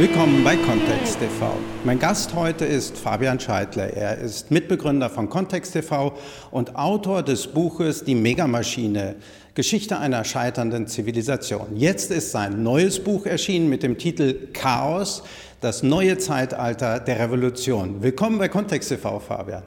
[0.00, 1.52] Willkommen bei Kontext TV.
[1.84, 3.92] Mein Gast heute ist Fabian Scheidler.
[3.92, 6.16] Er ist Mitbegründer von Kontext TV
[6.50, 9.16] und Autor des Buches Die Megamaschine,
[9.54, 11.76] Geschichte einer scheiternden Zivilisation.
[11.76, 15.22] Jetzt ist sein neues Buch erschienen mit dem Titel Chaos,
[15.60, 18.02] das neue Zeitalter der Revolution.
[18.02, 19.64] Willkommen bei Kontext TV, Fabian.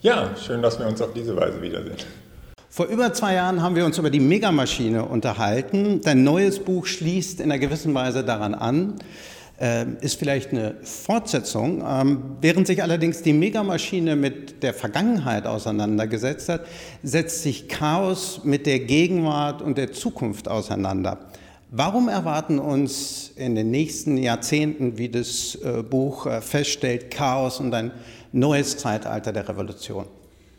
[0.00, 1.98] Ja, schön, dass wir uns auf diese Weise wiedersehen.
[2.68, 6.00] Vor über zwei Jahren haben wir uns über die Megamaschine unterhalten.
[6.02, 8.96] Dein neues Buch schließt in einer gewissen Weise daran an.
[9.58, 11.82] Ähm, ist vielleicht eine Fortsetzung.
[11.86, 16.66] Ähm, während sich allerdings die Megamaschine mit der Vergangenheit auseinandergesetzt hat,
[17.02, 21.20] setzt sich Chaos mit der Gegenwart und der Zukunft auseinander.
[21.70, 27.72] Warum erwarten uns in den nächsten Jahrzehnten, wie das äh, Buch äh, feststellt, Chaos und
[27.72, 27.92] ein
[28.32, 30.04] neues Zeitalter der Revolution?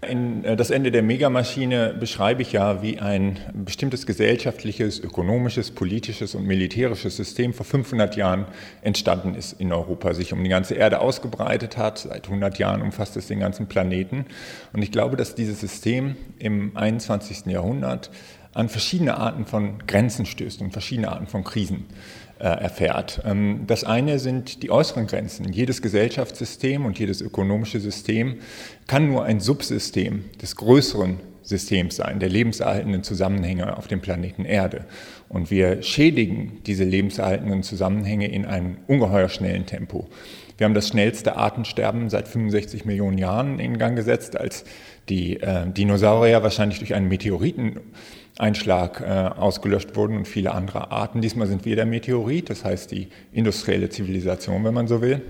[0.09, 6.35] In äh, das Ende der Megamaschine beschreibe ich ja, wie ein bestimmtes gesellschaftliches, ökonomisches, politisches
[6.35, 8.45] und militärisches System vor 500 Jahren
[8.81, 11.99] entstanden ist in Europa, sich um die ganze Erde ausgebreitet hat.
[11.99, 14.25] Seit 100 Jahren umfasst es den ganzen Planeten.
[14.73, 17.45] Und ich glaube, dass dieses System im 21.
[17.47, 18.09] Jahrhundert
[18.53, 21.85] an verschiedene Arten von Grenzen stößt und verschiedene Arten von Krisen.
[22.39, 23.19] Äh, erfährt.
[23.25, 25.51] Ähm, das eine sind die äußeren Grenzen.
[25.51, 28.35] Jedes Gesellschaftssystem und jedes ökonomische System
[28.85, 34.85] kann nur ein Subsystem des größeren Systems sein, der lebenserhaltenden Zusammenhänge auf dem Planeten Erde.
[35.29, 40.07] Und wir schädigen diese lebenserhaltenden Zusammenhänge in einem ungeheuer schnellen Tempo.
[40.57, 44.65] Wir haben das schnellste Artensterben seit 65 Millionen Jahren in Gang gesetzt, als
[45.07, 47.79] die äh, Dinosaurier wahrscheinlich durch einen Meteoriten
[48.39, 49.05] Einschlag äh,
[49.39, 51.21] ausgelöscht wurden und viele andere Arten.
[51.21, 55.21] Diesmal sind wir der Meteorit, das heißt die industrielle Zivilisation, wenn man so will.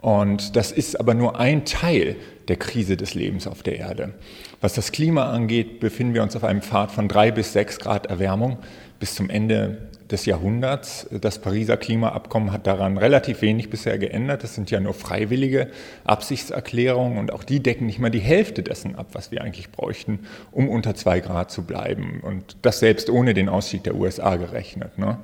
[0.00, 2.16] Und das ist aber nur ein Teil
[2.48, 4.14] der Krise des Lebens auf der Erde.
[4.60, 8.06] Was das Klima angeht, befinden wir uns auf einem Pfad von drei bis sechs Grad
[8.06, 8.58] Erwärmung
[9.00, 11.06] bis zum Ende des Jahrhunderts.
[11.20, 14.42] Das Pariser Klimaabkommen hat daran relativ wenig bisher geändert.
[14.42, 15.68] Das sind ja nur freiwillige
[16.04, 20.20] Absichtserklärungen und auch die decken nicht mal die Hälfte dessen ab, was wir eigentlich bräuchten,
[20.52, 22.20] um unter zwei Grad zu bleiben.
[22.22, 24.98] Und das selbst ohne den Ausstieg der USA gerechnet.
[24.98, 25.18] Ne?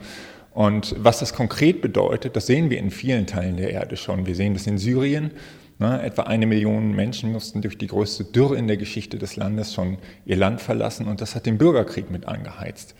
[0.52, 4.26] Und was das konkret bedeutet, das sehen wir in vielen Teilen der Erde schon.
[4.26, 5.32] Wir sehen das in Syrien.
[5.78, 6.00] Ne?
[6.02, 9.98] Etwa eine Million Menschen mussten durch die größte Dürre in der Geschichte des Landes schon
[10.24, 12.94] ihr Land verlassen und das hat den Bürgerkrieg mit angeheizt.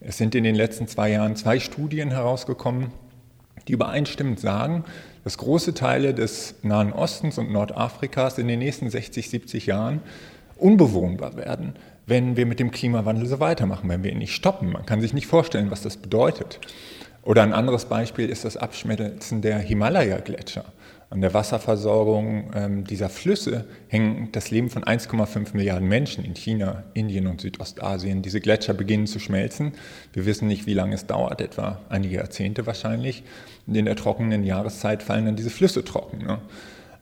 [0.00, 2.92] Es sind in den letzten zwei Jahren zwei Studien herausgekommen,
[3.66, 4.84] die übereinstimmend sagen,
[5.24, 10.00] dass große Teile des Nahen Ostens und Nordafrikas in den nächsten 60, 70 Jahren
[10.56, 11.74] unbewohnbar werden,
[12.06, 14.72] wenn wir mit dem Klimawandel so weitermachen, wenn wir ihn nicht stoppen.
[14.72, 16.60] Man kann sich nicht vorstellen, was das bedeutet.
[17.24, 20.64] Oder ein anderes Beispiel ist das Abschmelzen der Himalaya-Gletscher.
[21.10, 26.84] An der Wasserversorgung ähm, dieser Flüsse hängt das Leben von 1,5 Milliarden Menschen in China,
[26.92, 28.20] Indien und Südostasien.
[28.20, 29.72] Diese Gletscher beginnen zu schmelzen.
[30.12, 33.22] Wir wissen nicht, wie lange es dauert, etwa einige Jahrzehnte wahrscheinlich.
[33.66, 36.18] Und in der trockenen Jahreszeit fallen dann diese Flüsse trocken.
[36.18, 36.40] Ne?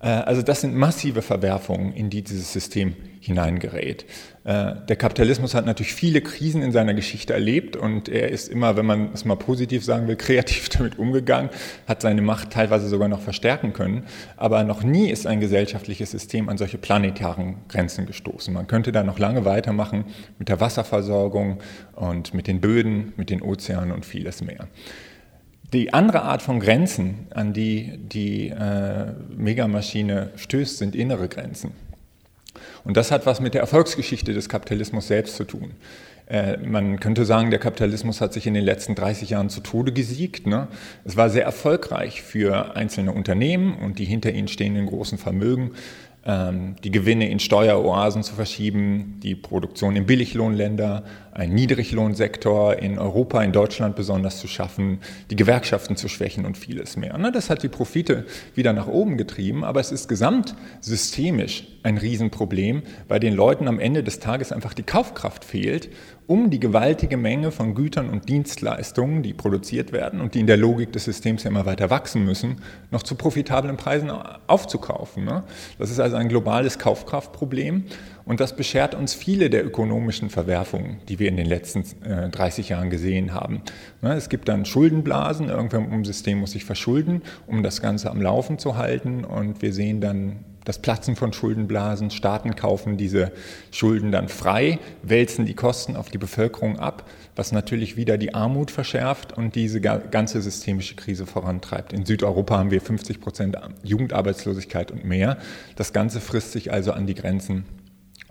[0.00, 4.04] Äh, also das sind massive Verwerfungen, in die dieses System hineingerät.
[4.44, 8.76] Äh, der Kapitalismus hat natürlich viele Krisen in seiner Geschichte erlebt und er ist immer,
[8.76, 11.50] wenn man es mal positiv sagen will, kreativ damit umgegangen,
[11.88, 14.04] hat seine Macht teilweise sogar noch verstärken können.
[14.36, 18.54] Aber noch nie ist ein gesellschaftliches System an solche planetaren Grenzen gestoßen.
[18.54, 20.04] Man könnte da noch lange weitermachen
[20.38, 21.58] mit der Wasserversorgung
[21.94, 24.68] und mit den Böden, mit den Ozeanen und vieles mehr.
[25.72, 31.72] Die andere Art von Grenzen, an die die äh, Megamaschine stößt, sind innere Grenzen.
[32.84, 35.72] Und das hat was mit der Erfolgsgeschichte des Kapitalismus selbst zu tun.
[36.26, 39.92] Äh, man könnte sagen, der Kapitalismus hat sich in den letzten 30 Jahren zu Tode
[39.92, 40.46] gesiegt.
[40.46, 40.68] Ne?
[41.04, 45.72] Es war sehr erfolgreich für einzelne Unternehmen und die hinter ihnen stehenden großen Vermögen,
[46.26, 53.52] die Gewinne in Steueroasen zu verschieben, die Produktion in Billiglohnländer, einen Niedriglohnsektor in Europa, in
[53.52, 54.98] Deutschland besonders zu schaffen,
[55.30, 57.16] die Gewerkschaften zu schwächen und vieles mehr.
[57.16, 57.30] Ne?
[57.30, 58.24] Das hat die Profite
[58.56, 64.02] wieder nach oben getrieben, aber es ist gesamtsystemisch ein Riesenproblem, weil den Leuten am Ende
[64.02, 65.90] des Tages einfach die Kaufkraft fehlt,
[66.26, 70.56] um die gewaltige Menge von Gütern und Dienstleistungen, die produziert werden und die in der
[70.56, 72.56] Logik des Systems ja immer weiter wachsen müssen,
[72.90, 74.10] noch zu profitablen Preisen
[74.46, 75.24] aufzukaufen.
[75.24, 75.44] Ne?
[75.78, 77.84] Das ist also ein globales Kaufkraftproblem
[78.24, 81.84] und das beschert uns viele der ökonomischen Verwerfungen, die wir in den letzten
[82.32, 83.62] 30 Jahren gesehen haben.
[84.02, 88.20] Ne, es gibt dann Schuldenblasen, irgendwann im System muss sich verschulden, um das Ganze am
[88.20, 92.10] Laufen zu halten und wir sehen dann das Platzen von Schuldenblasen.
[92.10, 93.32] Staaten kaufen diese
[93.70, 98.70] Schulden dann frei, wälzen die Kosten auf die Bevölkerung ab, was natürlich wieder die Armut
[98.70, 101.92] verschärft und diese ganze systemische Krise vorantreibt.
[101.92, 105.38] In Südeuropa haben wir 50 Prozent Jugendarbeitslosigkeit und mehr.
[105.76, 107.64] Das Ganze frisst sich also an die Grenzen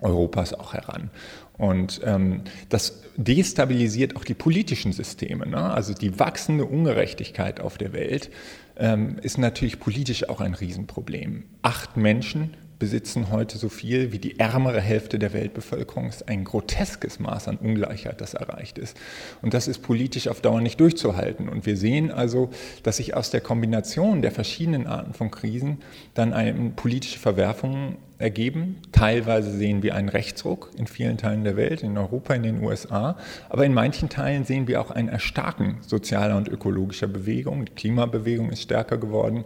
[0.00, 1.10] Europas auch heran.
[1.58, 5.46] Und ähm, das destabilisiert auch die politischen Systeme.
[5.46, 5.58] Ne?
[5.58, 8.30] Also die wachsende Ungerechtigkeit auf der Welt
[8.76, 11.44] ähm, ist natürlich politisch auch ein Riesenproblem.
[11.62, 16.08] Acht Menschen besitzen heute so viel wie die ärmere Hälfte der Weltbevölkerung.
[16.08, 18.96] Es ist ein groteskes Maß an Ungleichheit, das erreicht ist.
[19.40, 21.48] Und das ist politisch auf Dauer nicht durchzuhalten.
[21.48, 22.50] Und wir sehen also,
[22.82, 25.78] dass sich aus der Kombination der verschiedenen Arten von Krisen
[26.14, 28.76] dann eine politische Verwerfungen ergeben.
[28.92, 33.16] Teilweise sehen wir einen Rechtsruck in vielen Teilen der Welt, in Europa, in den USA.
[33.48, 37.66] Aber in manchen Teilen sehen wir auch ein Erstarken sozialer und ökologischer Bewegungen.
[37.66, 39.44] Die Klimabewegung ist stärker geworden.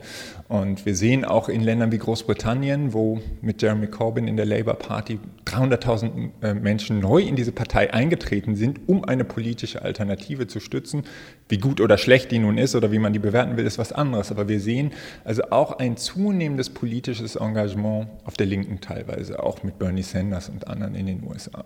[0.48, 4.74] Und wir sehen auch in Ländern wie Großbritannien, wo mit Jeremy Corbyn in der Labour
[4.74, 10.60] Party 300.000 äh, Menschen neu in diese Partei eingetreten sind, um eine politische Alternative zu
[10.60, 11.04] stützen.
[11.50, 13.92] Wie gut oder schlecht die nun ist oder wie man die bewerten will, ist was
[13.92, 14.30] anderes.
[14.30, 14.92] Aber wir sehen
[15.24, 20.68] also auch ein zunehmendes politisches Engagement auf der Linken teilweise, auch mit Bernie Sanders und
[20.68, 21.64] anderen in den USA.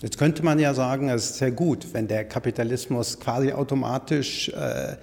[0.00, 4.96] Jetzt könnte man ja sagen, es ist sehr gut, wenn der Kapitalismus quasi automatisch äh,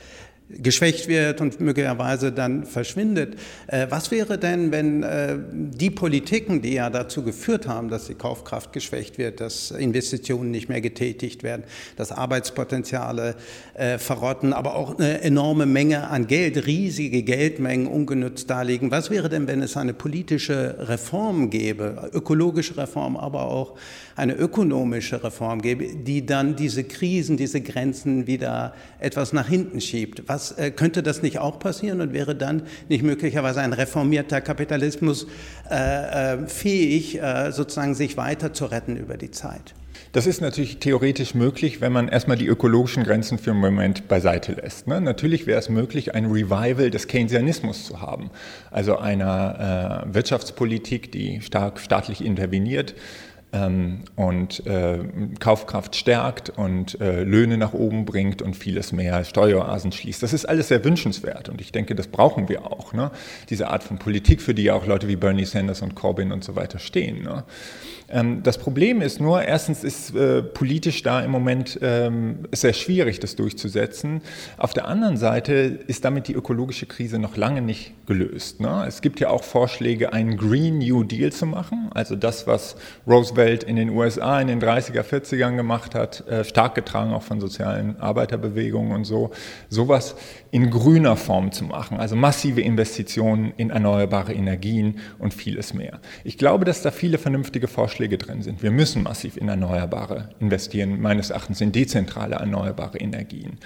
[0.49, 3.35] geschwächt wird und möglicherweise dann verschwindet.
[3.67, 8.13] Äh, was wäre denn, wenn äh, die Politiken, die ja dazu geführt haben, dass die
[8.13, 11.63] Kaufkraft geschwächt wird, dass Investitionen nicht mehr getätigt werden,
[11.95, 13.35] dass Arbeitspotenziale
[13.73, 18.91] äh, verrotten, aber auch eine enorme Menge an Geld, riesige Geldmengen ungenutzt darliegen.
[18.91, 23.75] Was wäre denn, wenn es eine politische Reform gäbe, ökologische Reform, aber auch
[24.15, 30.23] eine ökonomische Reform gäbe, die dann diese Krisen, diese Grenzen wieder etwas nach hinten schiebt?
[30.27, 35.27] Was, äh, könnte das nicht auch passieren und wäre dann nicht möglicherweise ein reformierter Kapitalismus
[35.69, 39.73] äh, äh, fähig, äh, sozusagen sich weiter zu retten über die Zeit?
[40.15, 44.53] Das ist natürlich theoretisch möglich, wenn man erstmal die ökologischen Grenzen für einen Moment beiseite
[44.53, 44.87] lässt.
[44.87, 45.01] Ne?
[45.01, 48.29] Natürlich wäre es möglich, ein Revival des Keynesianismus zu haben,
[48.71, 52.95] also einer äh, Wirtschaftspolitik, die stark staatlich interveniert,
[53.51, 54.99] und äh,
[55.39, 60.21] Kaufkraft stärkt und äh, Löhne nach oben bringt und vieles mehr, Steueroasen schließt.
[60.21, 62.91] Das ist alles sehr wünschenswert und ich denke, das brauchen wir auch.
[62.91, 63.11] Ne?
[63.49, 66.43] Diese Art von Politik, für die ja auch Leute wie Bernie Sanders und Corbyn und
[66.43, 67.23] so weiter stehen.
[67.23, 67.45] Ne?
[68.09, 73.19] Ähm, das Problem ist nur, erstens ist äh, politisch da im Moment ähm, sehr schwierig,
[73.19, 74.21] das durchzusetzen.
[74.57, 75.53] Auf der anderen Seite
[75.87, 78.59] ist damit die ökologische Krise noch lange nicht gelöst.
[78.59, 78.85] Ne?
[78.87, 82.75] Es gibt ja auch Vorschläge, einen Green New Deal zu machen, also das, was
[83.07, 87.39] Roosevelt in den USA in den 30er, 40ern gemacht hat, äh, stark getragen auch von
[87.39, 89.31] sozialen Arbeiterbewegungen und so,
[89.69, 90.15] sowas
[90.51, 95.99] in grüner Form zu machen, also massive Investitionen in erneuerbare Energien und vieles mehr.
[96.23, 98.61] Ich glaube, dass da viele vernünftige Vorschläge Vorschläge drin sind.
[98.61, 103.57] Wir müssen massiv in Erneuerbare investieren, meines Erachtens in dezentrale erneuerbare Energien.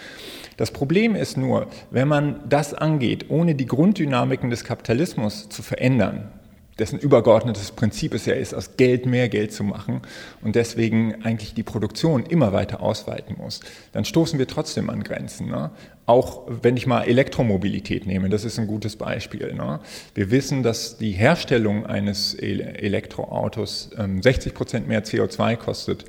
[0.56, 6.28] Das Problem ist nur, wenn man das angeht, ohne die Grunddynamiken des Kapitalismus zu verändern,
[6.80, 10.02] dessen übergeordnetes Prinzip es ja ist, aus Geld mehr Geld zu machen
[10.42, 13.60] und deswegen eigentlich die Produktion immer weiter ausweiten muss,
[13.92, 15.48] dann stoßen wir trotzdem an Grenzen.
[15.48, 15.72] Ne?
[16.06, 19.54] Auch wenn ich mal Elektromobilität nehme, das ist ein gutes Beispiel.
[19.54, 19.80] Ne?
[20.16, 26.06] Wir wissen, dass die Herstellung eines Elektroautos ähm, 60 Prozent mehr CO2 kostet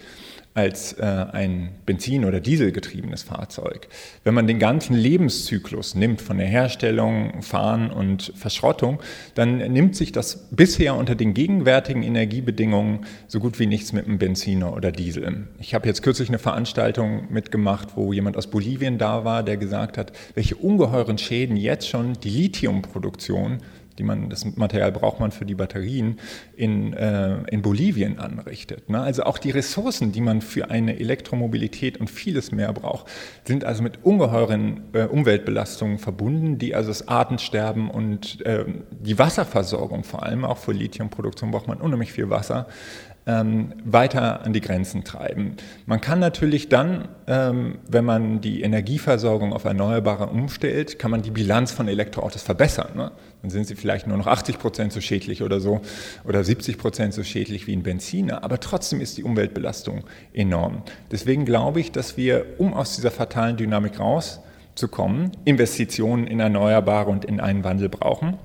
[0.53, 3.87] als äh, ein Benzin- oder Dieselgetriebenes Fahrzeug.
[4.25, 9.01] Wenn man den ganzen Lebenszyklus nimmt, von der Herstellung, Fahren und Verschrottung,
[9.37, 14.19] dann nimmt sich das bisher unter den gegenwärtigen Energiebedingungen so gut wie nichts mit einem
[14.19, 15.47] Benziner oder Diesel.
[15.61, 19.97] Ich habe jetzt kürzlich eine Veranstaltung mitgemacht, wo jemand aus Bolivien da war, der gesagt
[19.99, 23.59] hat, welche ungeheuren Schäden jetzt schon die Lithiumproduktion
[24.01, 26.19] die man, das Material braucht man für die Batterien,
[26.57, 28.89] in, äh, in Bolivien anrichtet.
[28.89, 28.99] Ne?
[28.99, 33.09] Also auch die Ressourcen, die man für eine Elektromobilität und vieles mehr braucht,
[33.45, 40.03] sind also mit ungeheuren äh, Umweltbelastungen verbunden, die also das Artensterben und äh, die Wasserversorgung
[40.03, 42.69] vor allem, auch für Lithiumproduktion braucht man unheimlich viel Wasser,
[43.27, 45.57] ähm, weiter an die Grenzen treiben.
[45.87, 51.31] Man kann natürlich dann, ähm, wenn man die Energieversorgung auf Erneuerbare umstellt, kann man die
[51.31, 52.93] Bilanz von Elektroautos verbessern.
[52.97, 53.13] Ne?
[53.43, 55.81] Dann sind sie vielleicht nur noch 80 Prozent so schädlich oder so
[56.25, 58.45] oder 70 Prozent so schädlich wie ein Benziner.
[58.45, 60.83] Aber trotzdem ist die Umweltbelastung enorm.
[61.11, 67.25] Deswegen glaube ich, dass wir, um aus dieser fatalen Dynamik rauszukommen, Investitionen in Erneuerbare und
[67.25, 68.39] in einen Wandel brauchen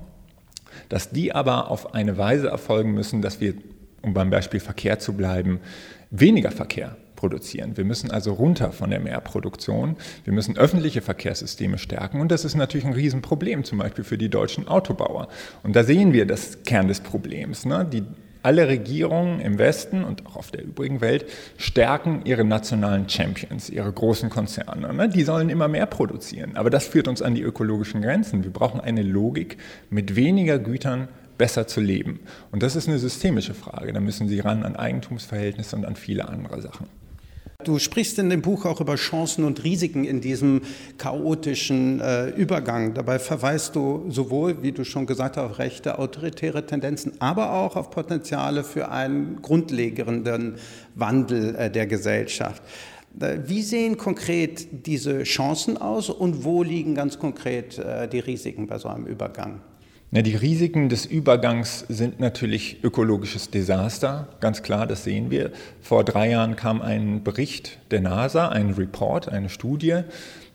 [0.88, 3.54] dass die aber auf eine Weise erfolgen müssen, dass wir
[4.02, 5.60] um beim Beispiel Verkehr zu bleiben,
[6.10, 7.76] weniger Verkehr produzieren.
[7.76, 9.96] Wir müssen also runter von der Mehrproduktion.
[10.24, 12.20] Wir müssen öffentliche Verkehrssysteme stärken.
[12.20, 15.28] Und das ist natürlich ein Riesenproblem, zum Beispiel für die deutschen Autobauer.
[15.62, 17.64] Und da sehen wir das Kern des Problems.
[17.64, 17.86] Ne?
[17.90, 18.04] Die,
[18.42, 23.90] alle Regierungen im Westen und auch auf der übrigen Welt stärken ihre nationalen Champions, ihre
[23.90, 24.94] großen Konzerne.
[24.94, 25.08] Ne?
[25.08, 26.56] Die sollen immer mehr produzieren.
[26.56, 28.44] Aber das führt uns an die ökologischen Grenzen.
[28.44, 29.56] Wir brauchen eine Logik,
[29.90, 31.08] mit weniger Gütern
[31.38, 32.20] besser zu leben.
[32.52, 33.92] Und das ist eine systemische Frage.
[33.92, 36.86] Da müssen Sie ran an Eigentumsverhältnisse und an viele andere Sachen.
[37.66, 40.60] Du sprichst in dem Buch auch über Chancen und Risiken in diesem
[40.98, 42.94] chaotischen äh, Übergang.
[42.94, 47.74] Dabei verweist du sowohl, wie du schon gesagt hast, auf rechte, autoritäre Tendenzen, aber auch
[47.74, 50.58] auf Potenziale für einen grundlegenden
[50.94, 52.62] Wandel äh, der Gesellschaft.
[53.18, 58.68] Äh, wie sehen konkret diese Chancen aus und wo liegen ganz konkret äh, die Risiken
[58.68, 59.60] bei so einem Übergang?
[60.16, 65.50] Ja, die Risiken des Übergangs sind natürlich ökologisches Desaster, ganz klar, das sehen wir.
[65.82, 70.04] Vor drei Jahren kam ein Bericht der NASA, ein Report, eine Studie,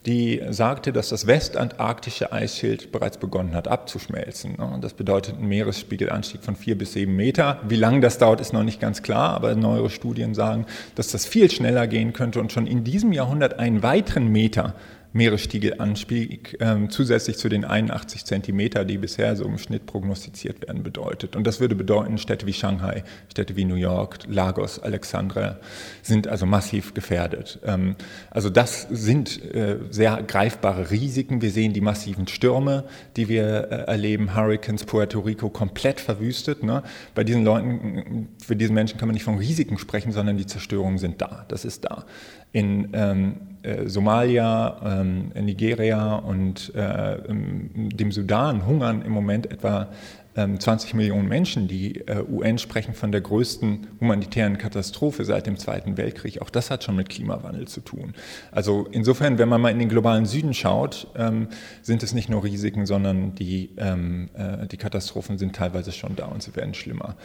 [0.08, 4.53] die sagte, dass das westantarktische Eisschild bereits begonnen hat abzuschmelzen.
[4.58, 4.80] Ne?
[4.82, 7.60] Das bedeutet einen Meeresspiegelanstieg von vier bis sieben Meter.
[7.70, 10.65] Wie lange das dauert, ist noch nicht ganz klar, aber neuere Studien sagen,
[10.96, 14.74] dass das viel schneller gehen könnte und schon in diesem Jahrhundert einen weiteren Meter
[15.13, 21.36] Meeresspiegelanstieg äh, zusätzlich zu den 81 Zentimeter, die bisher so im Schnitt prognostiziert werden, bedeutet.
[21.36, 25.60] Und das würde bedeuten, Städte wie Shanghai, Städte wie New York, Lagos, Alexandria
[26.01, 27.60] sind also massiv gefährdet.
[27.65, 27.96] Ähm,
[28.30, 31.41] also das sind äh, sehr greifbare Risiken.
[31.41, 32.86] Wir sehen die massiven Stürme,
[33.18, 36.63] die wir äh, erleben, Hurricanes, Puerto Rico komplett verwüstet.
[36.63, 36.84] Ne?
[37.15, 40.98] Bei diesen Leuten, für diese Menschen kann man nicht von Risiken sprechen, sondern die Zerstörungen
[40.98, 41.46] sind da.
[41.50, 42.06] Das ist da.
[42.51, 49.89] In ähm, äh, Somalia, ähm, Nigeria und äh, dem Sudan hungern im Moment etwa
[50.34, 51.67] 20 ähm, Millionen Menschen.
[51.67, 56.41] Die äh, UN sprechen von der größten humanitären Katastrophe seit dem Zweiten Weltkrieg.
[56.41, 58.13] Auch das hat schon mit Klimawandel zu tun.
[58.51, 61.48] Also insofern, wenn man mal in den globalen Süden schaut, ähm,
[61.81, 66.25] sind es nicht nur Risiken, sondern die, ähm, äh, die Katastrophen sind teilweise schon da
[66.25, 67.15] und sie werden schlimmer.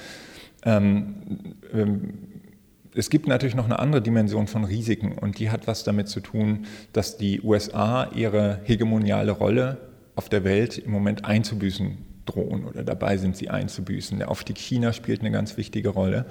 [2.99, 6.21] Es gibt natürlich noch eine andere Dimension von Risiken und die hat was damit zu
[6.21, 9.77] tun, dass die USA ihre hegemoniale Rolle
[10.15, 14.19] auf der Welt im Moment einzubüßen drohen oder dabei sind, sie einzubüßen.
[14.19, 16.25] Der Aufstieg China spielt eine ganz wichtige Rolle.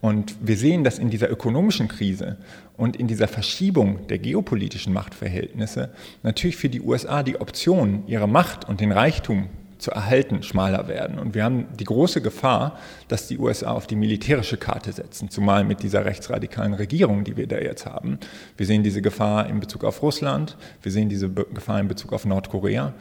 [0.00, 2.38] Und wir sehen, dass in dieser ökonomischen Krise
[2.76, 5.90] und in dieser Verschiebung der geopolitischen Machtverhältnisse
[6.24, 9.48] natürlich für die USA die Option, ihre Macht und den Reichtum
[9.80, 11.18] zu erhalten, schmaler werden.
[11.18, 15.64] Und wir haben die große Gefahr, dass die USA auf die militärische Karte setzen, zumal
[15.64, 18.18] mit dieser rechtsradikalen Regierung, die wir da jetzt haben.
[18.56, 22.24] Wir sehen diese Gefahr in Bezug auf Russland, wir sehen diese Gefahr in Bezug auf
[22.24, 22.94] Nordkorea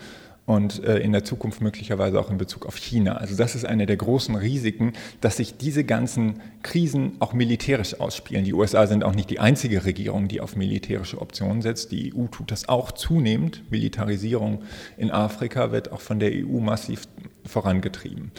[0.50, 3.18] und äh, in der Zukunft möglicherweise auch in Bezug auf China.
[3.18, 8.46] Also das ist eine der großen Risiken, dass sich diese ganzen Krisen auch militärisch ausspielen.
[8.46, 11.92] Die USA sind auch nicht die einzige Regierung, die auf militärische Optionen setzt.
[11.92, 13.62] Die EU tut das auch zunehmend.
[13.70, 14.64] Militarisierung
[14.98, 17.04] in Afrika wird auch von der EU massiv
[17.46, 18.32] vorangetrieben.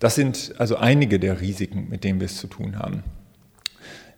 [0.00, 3.04] Das sind also einige der Risiken, mit denen wir es zu tun haben.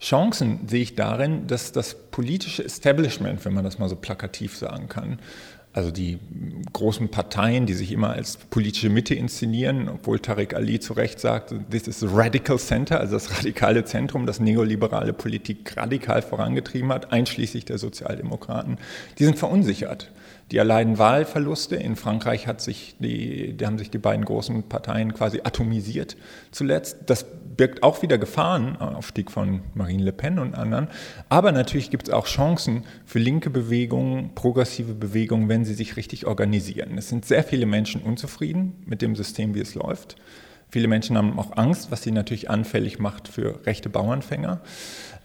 [0.00, 4.88] Chancen sehe ich darin, dass das politische Establishment, wenn man das mal so plakativ sagen
[4.88, 5.18] kann,
[5.76, 6.18] also die
[6.72, 11.54] großen Parteien, die sich immer als politische Mitte inszenieren, obwohl Tariq Ali zu Recht sagt,
[11.70, 17.12] this is the radical center, also das radikale Zentrum, das neoliberale Politik radikal vorangetrieben hat,
[17.12, 18.78] einschließlich der Sozialdemokraten,
[19.18, 20.10] die sind verunsichert.
[20.50, 21.76] Die erleiden Wahlverluste.
[21.76, 26.16] In Frankreich hat sich die, die haben sich die beiden großen Parteien quasi atomisiert
[26.52, 26.98] zuletzt.
[27.06, 27.26] Das
[27.56, 30.88] birgt auch wieder Gefahren, Aufstieg von Marine Le Pen und anderen.
[31.28, 36.26] Aber natürlich gibt es auch Chancen für linke Bewegungen, progressive Bewegungen, wenn sie sich richtig
[36.26, 36.98] organisieren.
[36.98, 40.16] Es sind sehr viele Menschen unzufrieden mit dem System, wie es läuft.
[40.68, 44.60] Viele Menschen haben auch Angst, was sie natürlich anfällig macht für rechte Bauernfänger.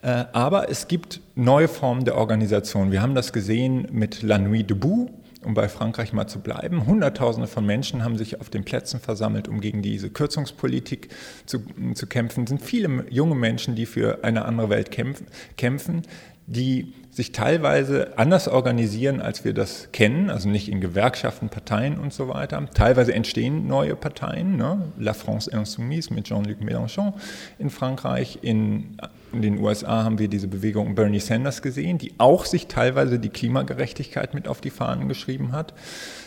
[0.04, 2.92] Äh, aber es gibt neue Formen der Organisation.
[2.92, 5.10] Wir haben das gesehen mit La Nuit debout,
[5.43, 6.86] um bei Frankreich mal zu bleiben.
[6.86, 11.10] Hunderttausende von Menschen haben sich auf den Plätzen versammelt, um gegen diese Kürzungspolitik
[11.45, 11.60] zu,
[11.93, 12.43] zu kämpfen.
[12.43, 16.03] Es sind viele junge Menschen, die für eine andere Welt kämpfen, kämpfen
[16.51, 22.13] die sich teilweise anders organisieren, als wir das kennen, also nicht in Gewerkschaften, Parteien und
[22.13, 22.65] so weiter.
[22.74, 24.93] Teilweise entstehen neue Parteien, ne?
[24.98, 27.13] La France Insoumise mit Jean-Luc Mélenchon
[27.60, 28.98] in Frankreich, in,
[29.34, 33.29] in, den USA haben wir diese Bewegung Bernie Sanders gesehen, die auch sich teilweise die
[33.29, 35.74] Klimagerechtigkeit mit auf die Fahnen geschrieben hat.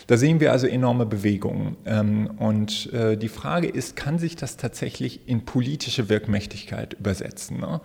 [0.07, 1.77] Da sehen wir also enorme Bewegungen.
[1.87, 7.59] Ähm, und äh, die Frage ist, kann sich das tatsächlich in politische Wirkmächtigkeit übersetzen?
[7.59, 7.81] Ne?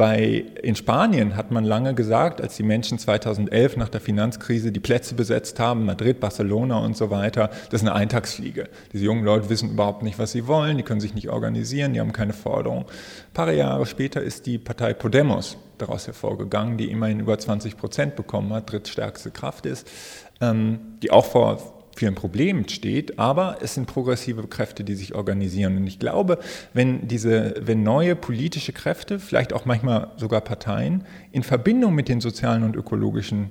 [0.00, 4.80] Bei, in Spanien hat man lange gesagt, als die Menschen 2011 nach der Finanzkrise die
[4.80, 8.70] Plätze besetzt haben, Madrid, Barcelona und so weiter, das ist eine Eintagsfliege.
[8.94, 12.00] Diese jungen Leute wissen überhaupt nicht, was sie wollen, die können sich nicht organisieren, die
[12.00, 12.86] haben keine Forderung.
[12.86, 18.16] Ein paar Jahre später ist die Partei Podemos daraus hervorgegangen, die immerhin über 20 Prozent
[18.16, 19.86] bekommen hat, drittstärkste Kraft ist,
[20.40, 25.76] ähm, die auch vor vielen Problemen steht, aber es sind progressive Kräfte, die sich organisieren.
[25.76, 26.38] Und ich glaube,
[26.72, 32.22] wenn diese, wenn neue politische Kräfte, vielleicht auch manchmal sogar Parteien, in Verbindung mit den
[32.22, 33.50] sozialen und ökologischen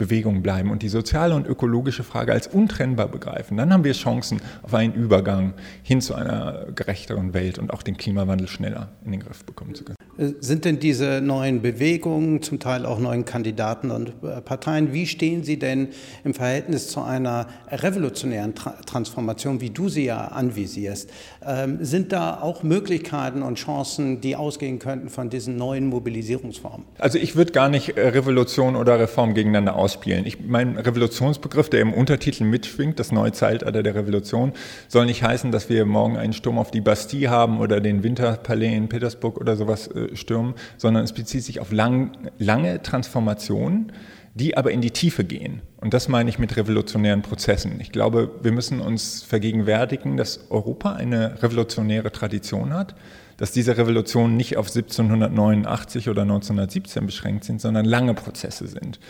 [0.00, 4.40] Bewegung bleiben und die soziale und ökologische Frage als untrennbar begreifen, dann haben wir Chancen
[4.62, 5.52] auf einen Übergang
[5.82, 9.84] hin zu einer gerechteren Welt und auch den Klimawandel schneller in den Griff bekommen zu
[9.84, 9.96] können.
[10.16, 15.06] Äh, sind denn diese neuen Bewegungen, zum Teil auch neuen Kandidaten und äh, Parteien, wie
[15.06, 15.88] stehen sie denn
[16.24, 21.10] im Verhältnis zu einer revolutionären Tra Transformation, wie du sie ja anvisierst?
[21.44, 26.86] Ähm, sind da auch Möglichkeiten und Chancen, die ausgehen könnten von diesen neuen Mobilisierungsformen?
[26.98, 30.24] Also ich würde gar nicht äh, Revolution oder Reform gegeneinander ausspielen.
[30.24, 34.52] Ich, mein Revolutionsbegriff, der im Untertitel mitschwingt, das neue Zeitalter der Revolution,
[34.88, 38.76] soll nicht heißen, dass wir morgen einen Sturm auf die Bastille haben oder den Winterpalais
[38.76, 43.92] in Petersburg oder sowas stürmen, sondern es bezieht sich auf lang, lange Transformationen,
[44.34, 45.60] die aber in die Tiefe gehen.
[45.78, 47.80] Und das meine ich mit revolutionären Prozessen.
[47.80, 52.94] Ich glaube, wir müssen uns vergegenwärtigen, dass Europa eine revolutionäre Tradition hat,
[53.40, 59.00] dass diese Revolutionen nicht auf 1789 oder 1917 beschränkt sind, sondern lange Prozesse sind.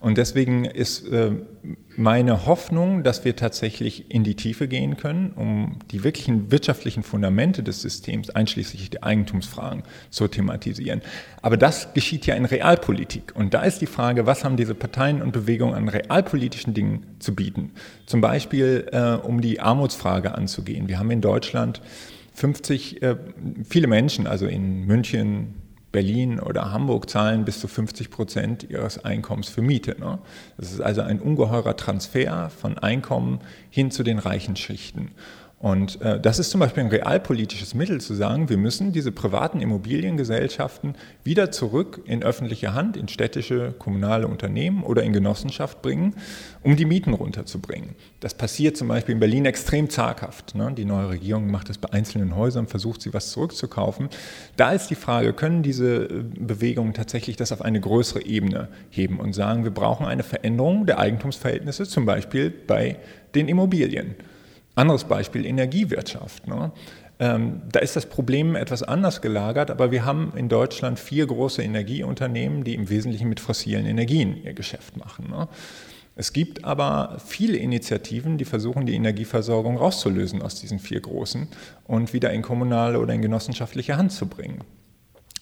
[0.00, 1.32] Und deswegen ist äh,
[1.96, 7.64] meine Hoffnung, dass wir tatsächlich in die Tiefe gehen können, um die wirklichen wirtschaftlichen Fundamente
[7.64, 11.02] des Systems, einschließlich der Eigentumsfragen, zu thematisieren.
[11.42, 13.34] Aber das geschieht ja in Realpolitik.
[13.34, 17.34] Und da ist die Frage, was haben diese Parteien und Bewegungen an realpolitischen Dingen zu
[17.34, 17.72] bieten?
[18.06, 20.88] Zum Beispiel, äh, um die Armutsfrage anzugehen.
[20.88, 21.82] Wir haben in Deutschland
[22.34, 23.16] 50, äh,
[23.68, 25.54] viele Menschen, also in München,
[25.90, 29.96] Berlin oder Hamburg zahlen bis zu 50 Prozent ihres Einkommens für Miete.
[29.98, 30.18] Ne?
[30.56, 33.40] Das ist also ein ungeheurer Transfer von Einkommen
[33.70, 35.12] hin zu den reichen Schichten.
[35.60, 39.60] Und äh, das ist zum Beispiel ein realpolitisches Mittel zu sagen, wir müssen diese privaten
[39.60, 46.14] Immobiliengesellschaften wieder zurück in öffentliche Hand, in städtische, kommunale Unternehmen oder in Genossenschaft bringen,
[46.62, 47.96] um die Mieten runterzubringen.
[48.20, 50.54] Das passiert zum Beispiel in Berlin extrem zaghaft.
[50.54, 50.72] Ne?
[50.76, 54.10] Die neue Regierung macht das bei einzelnen Häusern, versucht sie was zurückzukaufen.
[54.56, 59.18] Da ist die Frage, können diese äh, Bewegungen tatsächlich das auf eine größere Ebene heben
[59.18, 62.98] und sagen, wir brauchen eine Veränderung der Eigentumsverhältnisse, zum Beispiel bei
[63.34, 64.14] den Immobilien.
[64.78, 66.46] Anderes Beispiel, Energiewirtschaft.
[66.46, 66.70] Ne?
[67.18, 71.62] Ähm, da ist das Problem etwas anders gelagert, aber wir haben in Deutschland vier große
[71.62, 75.28] Energieunternehmen, die im Wesentlichen mit fossilen Energien ihr Geschäft machen.
[75.30, 75.48] Ne?
[76.14, 81.48] Es gibt aber viele Initiativen, die versuchen, die Energieversorgung rauszulösen aus diesen vier großen
[81.86, 84.62] und wieder in kommunale oder in genossenschaftliche Hand zu bringen.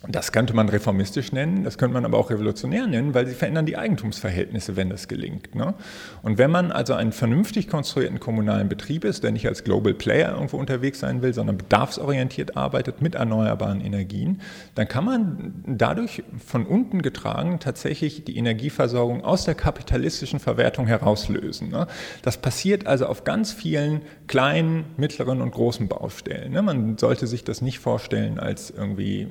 [0.09, 3.65] Das könnte man reformistisch nennen, das könnte man aber auch revolutionär nennen, weil sie verändern
[3.67, 5.55] die Eigentumsverhältnisse, wenn das gelingt.
[5.55, 5.75] Ne?
[6.23, 10.33] Und wenn man also einen vernünftig konstruierten kommunalen Betrieb ist, der nicht als Global Player
[10.33, 14.43] irgendwo unterwegs sein will, sondern bedarfsorientiert arbeitet mit erneuerbaren Energien,
[14.75, 21.71] dann kann man dadurch von unten getragen tatsächlich die Energieversorgung aus der kapitalistischen Verwertung herauslösen.
[21.71, 21.87] Ne?
[22.23, 26.53] Das passiert also auf ganz vielen kleinen, mittleren und großen Baustellen.
[26.53, 26.61] Ne?
[26.61, 29.29] Man sollte sich das nicht vorstellen als irgendwie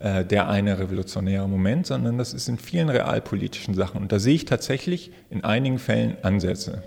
[0.00, 4.02] äh, der eine revolutionäre Moment, sondern das ist in vielen realpolitischen Sachen.
[4.02, 6.82] Und da sehe ich tatsächlich in einigen Fällen Ansätze.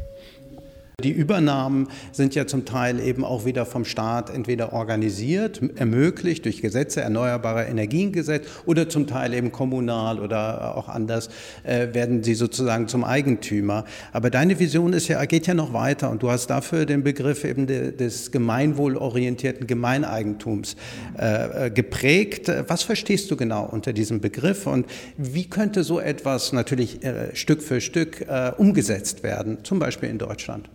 [1.03, 6.61] Die Übernahmen sind ja zum Teil eben auch wieder vom Staat entweder organisiert, ermöglicht durch
[6.61, 11.29] Gesetze, Erneuerbare Energiengesetz oder zum Teil eben kommunal oder auch anders
[11.63, 13.85] äh, werden sie sozusagen zum Eigentümer.
[14.11, 17.43] Aber deine Vision ist ja, geht ja noch weiter und du hast dafür den Begriff
[17.43, 20.75] eben de, des gemeinwohlorientierten Gemeineigentums
[21.17, 22.51] äh, äh geprägt.
[22.67, 24.85] Was verstehst du genau unter diesem Begriff und
[25.17, 30.17] wie könnte so etwas natürlich äh, Stück für Stück äh, umgesetzt werden, zum Beispiel in
[30.17, 30.69] Deutschland?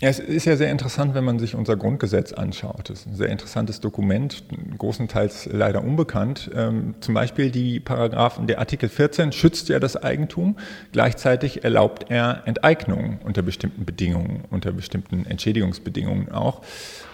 [0.00, 2.88] Ja, es ist ja sehr interessant, wenn man sich unser Grundgesetz anschaut.
[2.88, 4.44] Das ist ein sehr interessantes Dokument,
[4.78, 6.52] großenteils leider unbekannt.
[6.54, 10.56] Ähm, zum Beispiel die Paragraphen, der Artikel 14 schützt ja das Eigentum,
[10.92, 16.62] gleichzeitig erlaubt er Enteignungen unter bestimmten Bedingungen, unter bestimmten Entschädigungsbedingungen auch.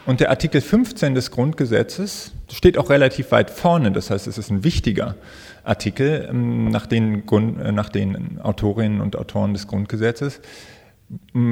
[0.04, 4.50] Und der Artikel 15 des Grundgesetzes steht auch relativ weit vorne, das heißt, es ist
[4.50, 5.14] ein wichtiger
[5.64, 10.42] Artikel ähm, nach den, äh, nach den Autorinnen und Autoren des Grundgesetzes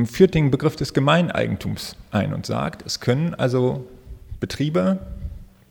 [0.05, 3.87] führt den Begriff des Gemeineigentums ein und sagt, es können also
[4.41, 4.99] Betriebe,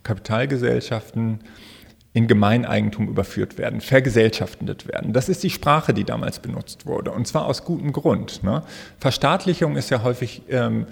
[0.03, 1.39] Kapitalgesellschaften
[2.13, 5.13] in Gemeineigentum überführt werden, vergesellschaftet werden.
[5.13, 8.43] Das ist die Sprache, die damals benutzt wurde, und zwar aus gutem Grund.
[8.43, 8.63] Ne?
[8.99, 10.87] Verstaatlichung ist ja häufig ähm,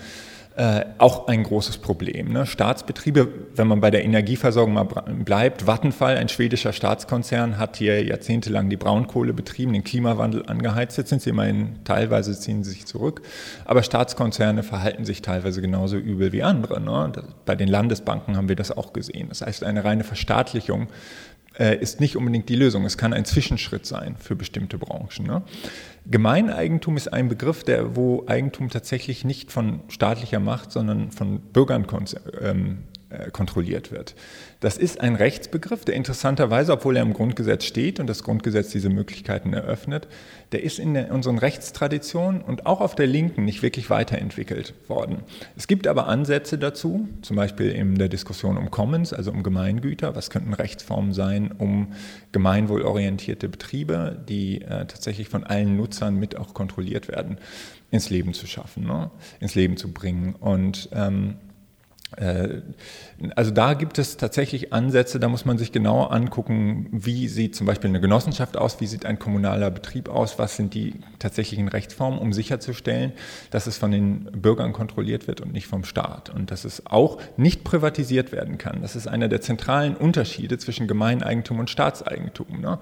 [0.59, 2.33] äh, auch ein großes Problem.
[2.33, 2.45] Ne?
[2.45, 8.69] Staatsbetriebe, wenn man bei der Energieversorgung mal bleibt, Vattenfall, ein schwedischer Staatskonzern, hat hier jahrzehntelang
[8.69, 10.97] die Braunkohle betrieben, den Klimawandel angeheizt.
[10.97, 13.21] Jetzt sind sie immerhin, teilweise ziehen sie sich zurück.
[13.63, 16.81] Aber Staatskonzerne verhalten sich teilweise genauso übel wie andere.
[16.81, 17.13] Ne?
[17.45, 19.29] Bei den Landesbanken haben wir das auch gesehen.
[19.29, 20.87] Das heißt, eine reine Verstaatlichung
[21.57, 22.85] ist nicht unbedingt die Lösung.
[22.85, 25.25] Es kann ein Zwischenschritt sein für bestimmte Branchen.
[25.25, 25.41] Ne?
[26.05, 31.85] Gemeineigentum ist ein Begriff, der, wo Eigentum tatsächlich nicht von staatlicher Macht, sondern von Bürgern
[32.41, 32.98] ähm, äh,
[33.31, 34.15] kontrolliert wird.
[34.59, 38.89] Das ist ein Rechtsbegriff, der interessanterweise, obwohl er im Grundgesetz steht und das Grundgesetz diese
[38.89, 40.07] Möglichkeiten eröffnet,
[40.51, 45.23] der ist in der, unseren Rechtstraditionen und auch auf der Linken nicht wirklich weiterentwickelt worden.
[45.55, 50.15] Es gibt aber Ansätze dazu, zum Beispiel in der Diskussion um Commons, also um Gemeingüter.
[50.15, 51.93] Was könnten Rechtsformen sein, um
[52.31, 57.37] gemeinwohlorientierte Betriebe, die äh, tatsächlich von allen Nutzern mit auch kontrolliert werden,
[57.91, 59.09] ins Leben zu schaffen, ne?
[59.39, 60.35] ins Leben zu bringen.
[60.39, 61.48] Und ähm, äh,
[63.35, 67.67] also da gibt es tatsächlich Ansätze, da muss man sich genauer angucken, wie sieht zum
[67.67, 72.17] Beispiel eine Genossenschaft aus, wie sieht ein kommunaler Betrieb aus, was sind die tatsächlichen Rechtsformen,
[72.17, 73.13] um sicherzustellen,
[73.51, 77.19] dass es von den Bürgern kontrolliert wird und nicht vom Staat und dass es auch
[77.37, 78.81] nicht privatisiert werden kann.
[78.81, 82.59] Das ist einer der zentralen Unterschiede zwischen Gemeineigentum und Staatseigentum.
[82.59, 82.79] Ne?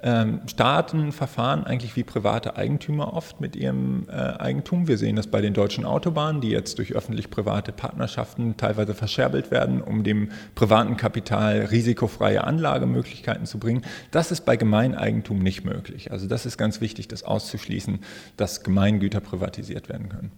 [0.00, 4.86] Ähm, Staaten verfahren eigentlich wie private Eigentümer oft mit ihrem äh, Eigentum.
[4.86, 9.80] Wir sehen das bei den deutschen Autobahnen, die jetzt durch öffentlich-private Partnerschaften teilweise verscherbelt werden,
[9.80, 13.82] um dem privaten Kapital risikofreie Anlagemöglichkeiten zu bringen.
[14.12, 16.12] Das ist bei Gemeineigentum nicht möglich.
[16.12, 17.98] Also das ist ganz wichtig, das auszuschließen,
[18.36, 20.30] dass Gemeingüter privatisiert werden können.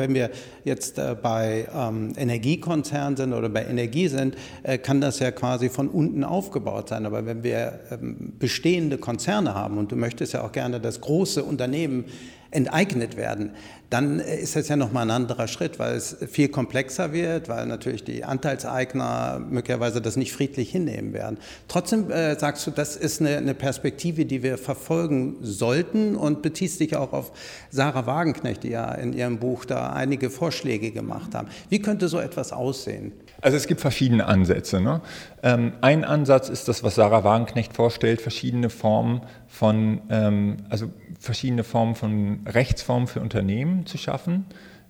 [0.00, 0.30] Wenn wir
[0.62, 5.68] jetzt äh, bei ähm, Energiekonzernen sind oder bei Energie sind, äh, kann das ja quasi
[5.68, 7.04] von unten aufgebaut sein.
[7.04, 11.42] Aber wenn wir ähm, bestehende Konzerne haben und du möchtest ja auch gerne das große
[11.42, 12.04] Unternehmen
[12.52, 13.50] enteignet werden,
[13.90, 18.04] dann ist das ja nochmal ein anderer Schritt, weil es viel komplexer wird, weil natürlich
[18.04, 21.38] die Anteilseigner möglicherweise das nicht friedlich hinnehmen werden.
[21.68, 26.80] Trotzdem äh, sagst du, das ist eine, eine, Perspektive, die wir verfolgen sollten und beziehst
[26.80, 27.32] dich auch auf
[27.70, 31.48] Sarah Wagenknecht, die ja in ihrem Buch da einige Vorschläge gemacht haben.
[31.70, 33.12] Wie könnte so etwas aussehen?
[33.40, 34.80] Also es gibt verschiedene Ansätze.
[34.80, 35.00] Ne?
[35.42, 41.64] Ähm, ein Ansatz ist das, was Sarah Wagenknecht vorstellt, verschiedene Formen von, ähm, also verschiedene
[41.64, 44.46] Formen von Rechtsformen für Unternehmen zu schaffen,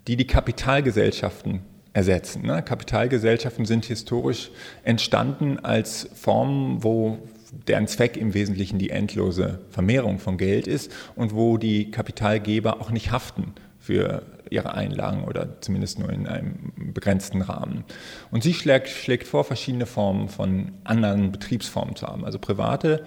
[0.07, 1.61] die die Kapitalgesellschaften
[1.93, 2.43] ersetzen.
[2.47, 2.63] Ne?
[2.63, 4.51] Kapitalgesellschaften sind historisch
[4.85, 7.19] entstanden als Formen, wo
[7.67, 12.91] deren Zweck im Wesentlichen die endlose Vermehrung von Geld ist und wo die Kapitalgeber auch
[12.91, 17.85] nicht haften für ihre Einlagen oder zumindest nur in einem begrenzten Rahmen.
[18.31, 22.25] Und sie schlägt, schlägt vor, verschiedene Formen von anderen Betriebsformen zu haben.
[22.25, 23.05] Also private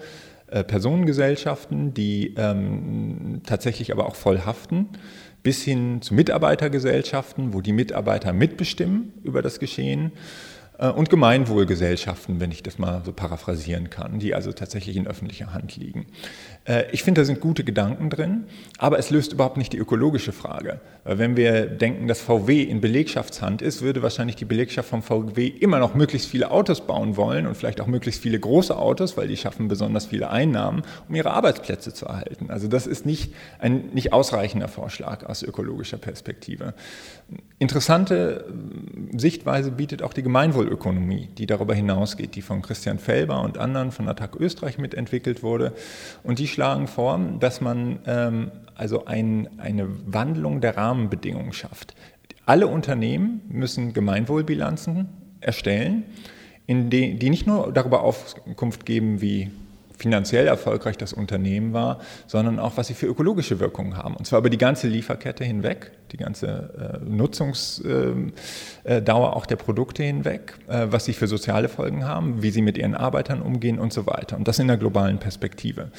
[0.48, 4.88] äh, Personengesellschaften, die ähm, tatsächlich aber auch voll haften,
[5.42, 10.12] bis hin zu Mitarbeitergesellschaften, wo die Mitarbeiter mitbestimmen über das Geschehen
[10.78, 15.52] äh, und Gemeinwohlgesellschaften, wenn ich das mal so paraphrasieren kann, die also tatsächlich in öffentlicher
[15.52, 16.06] Hand liegen.
[16.64, 18.44] Äh, ich finde, da sind gute Gedanken drin,
[18.78, 20.80] aber es löst überhaupt nicht die ökologische Frage.
[21.04, 25.80] Wenn wir denken, dass VW in Belegschaftshand ist, würde wahrscheinlich die Belegschaft vom VW immer
[25.80, 29.36] noch möglichst viele Autos bauen wollen und vielleicht auch möglichst viele große Autos, weil die
[29.36, 32.50] schaffen besonders viele Einnahmen, um ihre Arbeitsplätze zu erhalten.
[32.50, 36.74] Also das ist nicht ein nicht ausreichender Vorschlag aus ökologischer Perspektive.
[37.58, 38.44] Interessante
[39.12, 43.90] äh, Sichtweise bietet auch die Gemeinwohlökonomie, die darüber hinausgeht, die von Christian Felber und anderen
[43.90, 45.72] von Attac Österreich mitentwickelt wurde
[46.22, 51.94] und die schlagen vor, dass man ähm, also ein, eine Wandlung der Rahmenbedingungen schafft.
[52.46, 55.08] Alle Unternehmen müssen Gemeinwohlbilanzen
[55.40, 56.04] erstellen,
[56.68, 59.50] die, die nicht nur darüber Auskunft geben, wie
[60.02, 64.16] finanziell erfolgreich das Unternehmen war, sondern auch, was sie für ökologische Wirkungen haben.
[64.16, 68.32] Und zwar über die ganze Lieferkette hinweg, die ganze äh, Nutzungsdauer
[68.84, 72.62] äh, äh auch der Produkte hinweg, äh, was sie für soziale Folgen haben, wie sie
[72.62, 74.36] mit ihren Arbeitern umgehen und so weiter.
[74.36, 75.92] Und das in der globalen Perspektive.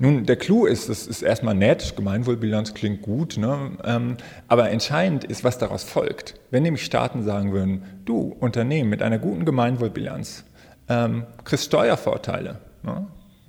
[0.00, 3.72] Nun, der Clou ist, das ist erstmal nett, Gemeinwohlbilanz klingt gut, ne?
[3.84, 6.34] ähm, aber entscheidend ist, was daraus folgt.
[6.50, 10.44] Wenn nämlich Staaten sagen würden, du Unternehmen mit einer guten Gemeinwohlbilanz
[10.88, 13.06] ähm, kriegst Steuervorteile, ne?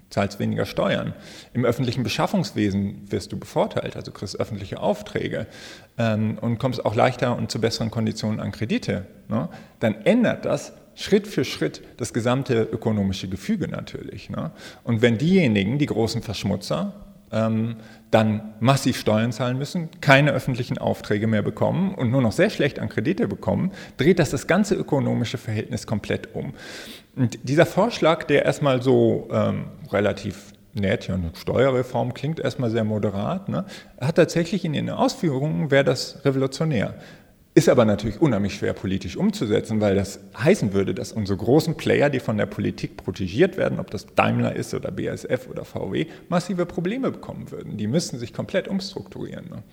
[0.10, 1.14] Zahlst weniger Steuern.
[1.54, 5.48] Im öffentlichen Beschaffungswesen wirst du bevorteilt, also kriegst öffentliche Aufträge
[5.98, 9.06] ähm, und kommst auch leichter und zu besseren Konditionen an Kredite.
[9.28, 9.50] Ne?
[9.80, 14.30] Dann ändert das Schritt für Schritt das gesamte ökonomische Gefüge natürlich.
[14.30, 14.52] Ne?
[14.84, 16.94] Und wenn diejenigen, die großen Verschmutzer,
[17.32, 17.76] ähm,
[18.12, 22.80] dann massiv Steuern zahlen müssen, keine öffentlichen Aufträge mehr bekommen und nur noch sehr schlecht
[22.80, 26.54] an Kredite bekommen, dreht das das ganze ökonomische Verhältnis komplett um.
[27.20, 32.86] Und dieser Vorschlag, der erstmal so ähm, relativ nett, ja, eine Steuerreform klingt erstmal sehr
[32.86, 33.66] moderat, ne,
[34.00, 36.96] hat tatsächlich in den Ausführungen, wäre das revolutionär.
[37.56, 42.10] Ist aber natürlich unheimlich schwer politisch umzusetzen, weil das heißen würde, dass unsere großen Player,
[42.10, 46.66] die von der Politik protegiert werden, ob das Daimler ist oder BASF oder VW, massive
[46.66, 47.76] Probleme bekommen würden.
[47.76, 49.50] Die müssten sich komplett umstrukturieren.
[49.50, 49.64] Ne?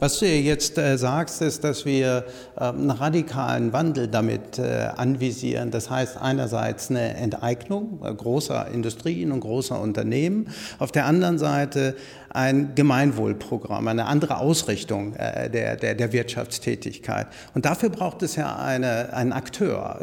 [0.00, 2.24] Was du jetzt äh, sagst, ist, dass wir
[2.56, 5.72] äh, einen radikalen Wandel damit äh, anvisieren.
[5.72, 11.96] Das heißt einerseits eine Enteignung äh, großer Industrien und großer Unternehmen, auf der anderen Seite
[12.30, 17.26] ein Gemeinwohlprogramm, eine andere Ausrichtung äh, der, der, der Wirtschaftstätigkeit.
[17.54, 19.98] Und dafür braucht es ja eine, einen Akteur.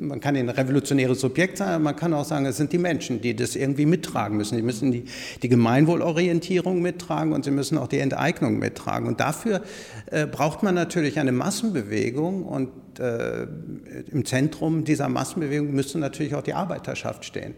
[0.00, 3.36] Man kann ein revolutionäres Subjekt sein, man kann auch sagen, es sind die Menschen, die
[3.36, 4.56] das irgendwie mittragen müssen.
[4.56, 5.04] Die müssen die,
[5.42, 9.06] die Gemeinwohlorientierung mittragen und sie müssen auch die Enteignung mittragen.
[9.06, 9.62] Und dafür
[10.10, 13.46] äh, braucht man natürlich eine Massenbewegung und äh,
[14.10, 17.54] im Zentrum dieser Massenbewegung müsste natürlich auch die Arbeiterschaft stehen.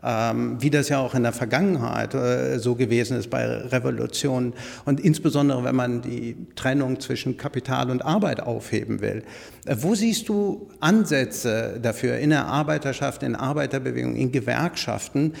[0.00, 4.52] Ähm, wie das ja auch in der Vergangenheit äh, so gewesen ist bei Revolutionen
[4.84, 9.24] und insbesondere wenn man die Trennung zwischen Kapital und Arbeit aufheben will.
[9.66, 15.32] Äh, wo siehst du Ansätze dafür in der Arbeiterschaft, in Arbeiterbewegung, in Gewerkschaften,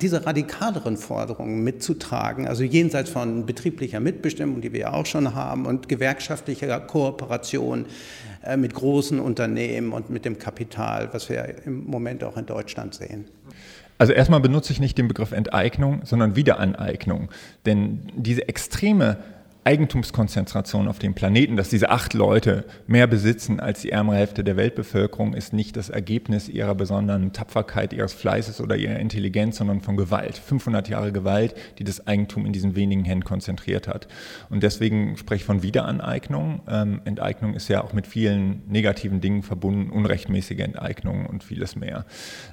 [0.00, 5.66] diese radikaleren Forderungen mitzutragen, also jenseits von betrieblicher Mitbestimmung, die wir ja auch schon haben,
[5.66, 7.86] und gewerkschaftlicher Kooperation
[8.44, 12.94] äh, mit großen Unternehmen und mit dem Kapital, was wir im Moment auch in Deutschland
[12.94, 13.24] sehen?
[13.98, 17.30] Also erstmal benutze ich nicht den Begriff Enteignung, sondern Wiederaneignung.
[17.64, 19.18] Denn diese extreme
[19.66, 24.56] Eigentumskonzentration auf dem Planeten, dass diese acht Leute mehr besitzen als die ärmere Hälfte der
[24.56, 29.96] Weltbevölkerung, ist nicht das Ergebnis ihrer besonderen Tapferkeit, ihres Fleißes oder ihrer Intelligenz, sondern von
[29.96, 30.38] Gewalt.
[30.38, 34.06] 500 Jahre Gewalt, die das Eigentum in diesen wenigen Händen konzentriert hat.
[34.50, 36.60] Und deswegen spreche ich von Wiederaneignung.
[36.68, 42.06] Ähm, Enteignung ist ja auch mit vielen negativen Dingen verbunden, unrechtmäßige Enteignung und vieles mehr.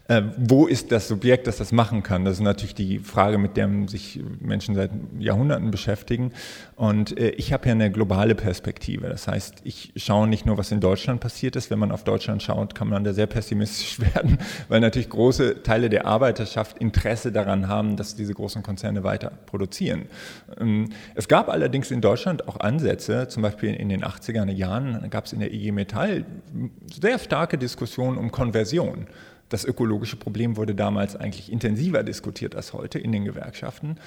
[0.07, 2.25] Äh, wo ist das Subjekt, das das machen kann?
[2.25, 6.31] Das ist natürlich die Frage, mit der sich Menschen seit Jahrhunderten beschäftigen.
[6.75, 9.09] Und und äh, ich habe ja eine globale Perspektive.
[9.09, 11.69] Das heißt, ich schaue nicht nur, was in Deutschland passiert ist.
[11.69, 14.37] Wenn man auf Deutschland schaut, kann man da sehr pessimistisch werden,
[14.69, 20.05] weil natürlich große Teile der Arbeiterschaft Interesse daran haben, dass diese großen Konzerne weiter produzieren.
[20.61, 25.25] Ähm, es gab allerdings in Deutschland auch Ansätze, zum Beispiel in den 80er Jahren gab
[25.25, 26.23] es in der IG Metall
[27.01, 29.07] sehr starke Diskussionen um Konversion.
[29.53, 33.97] Das ökologische Problem wurde damals eigentlich intensiver diskutiert als heute in den Gewerkschaften.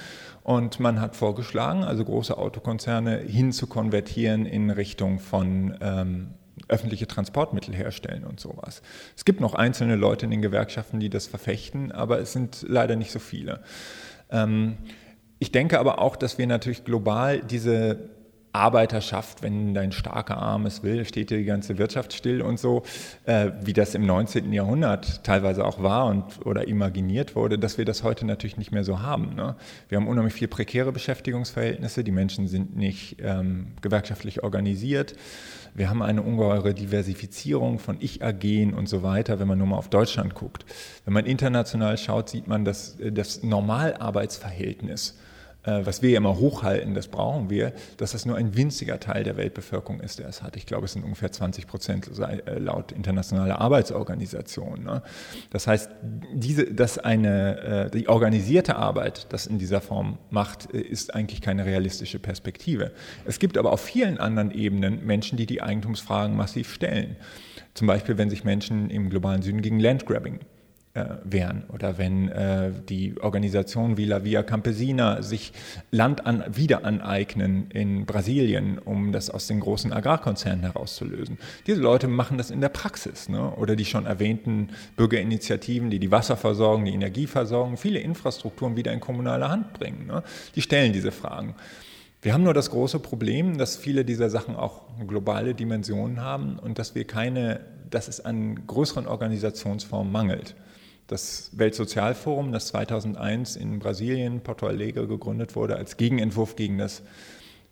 [0.42, 6.30] Und man hat vorgeschlagen, also große Autokonzerne hin zu konvertieren in Richtung von ähm,
[6.66, 8.82] öffentliche Transportmittel herstellen und sowas.
[9.16, 12.96] Es gibt noch einzelne Leute in den Gewerkschaften, die das verfechten, aber es sind leider
[12.96, 13.60] nicht so viele.
[14.32, 14.78] Ähm,
[15.38, 18.15] ich denke aber auch, dass wir natürlich global diese
[18.56, 22.82] Arbeiterschaft, wenn dein starker Arm es will, steht dir die ganze Wirtschaft still und so,
[23.24, 24.52] äh, wie das im 19.
[24.52, 28.84] Jahrhundert teilweise auch war und oder imaginiert wurde, dass wir das heute natürlich nicht mehr
[28.84, 29.34] so haben.
[29.34, 29.56] Ne?
[29.88, 35.14] Wir haben unheimlich viel prekäre Beschäftigungsverhältnisse, die Menschen sind nicht ähm, gewerkschaftlich organisiert.
[35.74, 39.90] Wir haben eine ungeheure Diversifizierung von Ich-AGen und so weiter, wenn man nur mal auf
[39.90, 40.64] Deutschland guckt.
[41.04, 45.18] Wenn man international schaut, sieht man, dass äh, das Normalarbeitsverhältnis
[45.66, 49.36] was wir ja immer hochhalten, das brauchen wir, dass das nur ein winziger Teil der
[49.36, 50.56] Weltbevölkerung ist, der es hat.
[50.56, 54.84] Ich glaube, es sind ungefähr 20 Prozent äh, laut internationaler Arbeitsorganisation.
[54.84, 55.02] Ne?
[55.50, 55.90] Das heißt,
[56.32, 61.64] diese, dass eine, äh, die organisierte Arbeit das in dieser Form macht, ist eigentlich keine
[61.64, 62.92] realistische Perspektive.
[63.24, 67.16] Es gibt aber auf vielen anderen Ebenen Menschen, die die Eigentumsfragen massiv stellen.
[67.74, 70.55] Zum Beispiel, wenn sich Menschen im globalen Süden gegen Landgrabbing äh,
[71.24, 71.64] wären.
[71.72, 75.52] Oder wenn äh, die wie La Via Campesina sich
[75.90, 81.38] Land an, wieder aneignen in Brasilien, um das aus den großen Agrarkonzernen herauszulösen.
[81.66, 83.28] Diese Leute machen das in der Praxis.
[83.28, 83.50] Ne?
[83.56, 89.48] Oder die schon erwähnten Bürgerinitiativen, die die Wasserversorgung, die Energieversorgung, viele Infrastrukturen wieder in kommunale
[89.48, 90.06] Hand bringen.
[90.06, 90.22] Ne?
[90.54, 91.54] Die stellen diese Fragen.
[92.22, 96.78] Wir haben nur das große Problem, dass viele dieser Sachen auch globale Dimensionen haben und
[96.78, 100.56] dass wir keine, dass es an größeren Organisationsformen mangelt.
[101.06, 107.02] Das Weltsozialforum, das 2001 in Brasilien, Porto Alegre, gegründet wurde als Gegenentwurf gegen das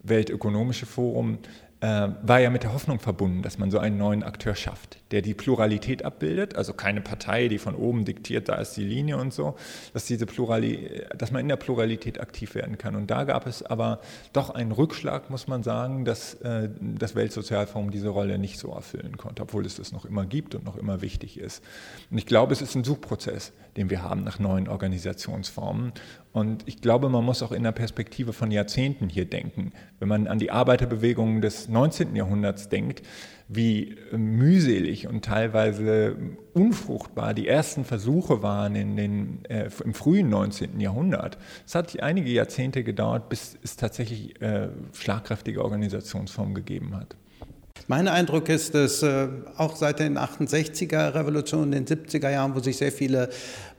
[0.05, 1.39] Weltökonomische Forum,
[1.81, 5.23] äh, war ja mit der Hoffnung verbunden, dass man so einen neuen Akteur schafft, der
[5.23, 9.35] die Pluralität abbildet, also keine Partei, die von oben diktiert, da ist die Linie und
[9.35, 9.57] so,
[9.93, 12.97] dass, diese Plurali dass man in der Pluralität aktiv werden kann.
[12.97, 14.01] Und da gab es aber
[14.33, 19.17] doch einen Rückschlag, muss man sagen, dass äh, das Weltsozialforum diese Rolle nicht so erfüllen
[19.17, 21.63] konnte, obwohl es das noch immer gibt und noch immer wichtig ist.
[22.11, 25.93] Und ich glaube, es ist ein Suchprozess, den wir haben nach neuen Organisationsformen.
[26.33, 29.73] Und ich glaube, man muss auch in der Perspektive von Jahrzehnten hier denken.
[29.99, 32.17] Wenn man an die Arbeiterbewegungen des 19.
[32.17, 33.03] Jahrhunderts denkt,
[33.49, 36.17] wie mühselig und teilweise
[36.55, 40.81] unfruchtbar die ersten Versuche waren in den, äh, im frühen 19.
[40.81, 41.39] Jahrhundert.
[41.67, 47.17] Es hat einige Jahrzehnte gedauert, bis es tatsächlich äh, schlagkräftige Organisationsformen gegeben hat.
[47.87, 52.79] Mein Eindruck ist, dass äh, auch seit den 68er Revolutionen, den 70er Jahren, wo sich
[52.79, 53.29] sehr viele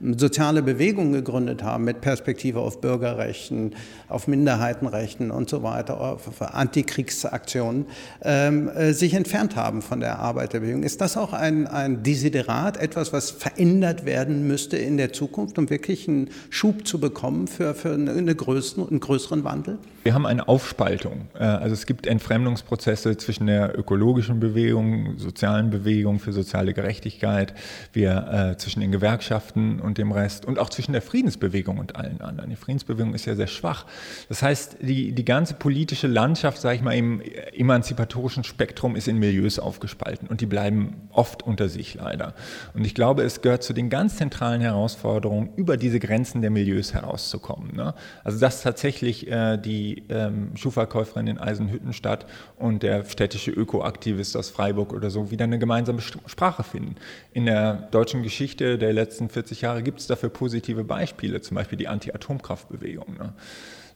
[0.00, 3.74] ähm, soziale Bewegungen gegründet haben mit Perspektive auf Bürgerrechten,
[4.08, 7.86] auf Minderheitenrechten und so weiter, auf Antikriegsaktionen,
[8.22, 10.84] ähm, äh, sich entfernt haben von der Arbeiterbewegung.
[10.84, 15.68] Ist das auch ein, ein Desiderat, etwas, was verändert werden müsste in der Zukunft, um
[15.68, 19.78] wirklich einen Schub zu bekommen für, für eine größeren, einen größeren Wandel?
[20.06, 21.22] Wir haben eine Aufspaltung.
[21.34, 27.54] Äh, also es gibt Entfremdungsprozesse zwischen der ökologischen Bewegung, sozialen Bewegung für soziale Gerechtigkeit,
[27.94, 32.20] wir äh, zwischen den Gewerkschaften und dem Rest und auch zwischen der Friedensbewegung und allen
[32.20, 32.50] anderen.
[32.50, 33.86] Die Friedensbewegung ist ja sehr schwach.
[34.28, 37.22] Das heißt, die, die ganze politische Landschaft, sage ich mal, im
[37.54, 42.34] emanzipatorischen Spektrum ist in Milieus aufgespalten und die bleiben oft unter sich leider.
[42.74, 46.92] Und ich glaube, es gehört zu den ganz zentralen Herausforderungen, über diese Grenzen der Milieus
[46.92, 47.74] herauszukommen.
[47.74, 47.94] Ne?
[48.24, 53.50] Also dass tatsächlich äh, die ähm, Schuhverkäuferin in Eisenhüttenstadt und der städtische
[53.86, 56.96] Ökoaktivist aus Freiburg oder so wieder eine gemeinsame Sprache finden.
[57.32, 61.78] In der deutschen Geschichte der letzten 40 Jahre gibt es dafür positive Beispiele, zum Beispiel
[61.78, 63.14] die Anti-Atomkraftbewegung.
[63.16, 63.32] Ne?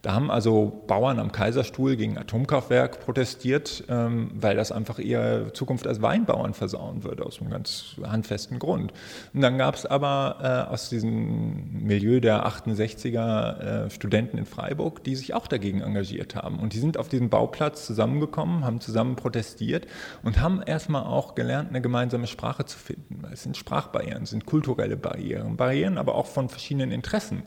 [0.03, 5.87] Da haben also Bauern am Kaiserstuhl gegen Atomkraftwerk protestiert, ähm, weil das einfach ihre Zukunft
[5.87, 8.93] als Weinbauern versauen würde, aus einem ganz handfesten Grund.
[9.35, 15.05] Und dann gab es aber äh, aus diesem Milieu der 68er äh, Studenten in Freiburg,
[15.05, 16.59] die sich auch dagegen engagiert haben.
[16.61, 19.87] Und die sind auf diesem Bauplatz zusammengekommen, haben zusammen protestiert
[20.23, 23.23] und haben erstmal auch gelernt, eine gemeinsame Sprache zu finden.
[23.31, 27.43] Es sind Sprachbarrieren, es sind kulturelle Barrieren, Barrieren aber auch von verschiedenen Interessen.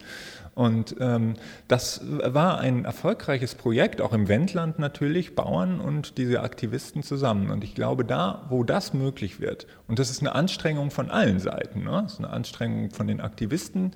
[0.56, 1.34] Und ähm,
[1.68, 7.50] das war ein erfolgreiches Projekt, auch im Wendland natürlich, Bauern und diese Aktivisten zusammen.
[7.50, 11.40] Und ich glaube, da, wo das möglich wird, und das ist eine Anstrengung von allen
[11.40, 12.02] Seiten, ne?
[12.04, 13.96] das ist eine Anstrengung von den Aktivisten,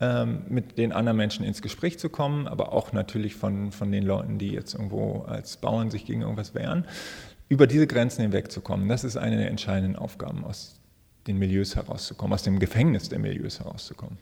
[0.00, 4.02] ähm, mit den anderen Menschen ins Gespräch zu kommen, aber auch natürlich von, von den
[4.02, 6.84] Leuten, die jetzt irgendwo als Bauern sich gegen irgendwas wehren,
[7.48, 8.88] über diese Grenzen hinwegzukommen.
[8.88, 10.80] Das ist eine der entscheidenden Aufgaben, aus
[11.26, 14.18] den Milieus herauszukommen, aus dem Gefängnis der Milieus herauszukommen.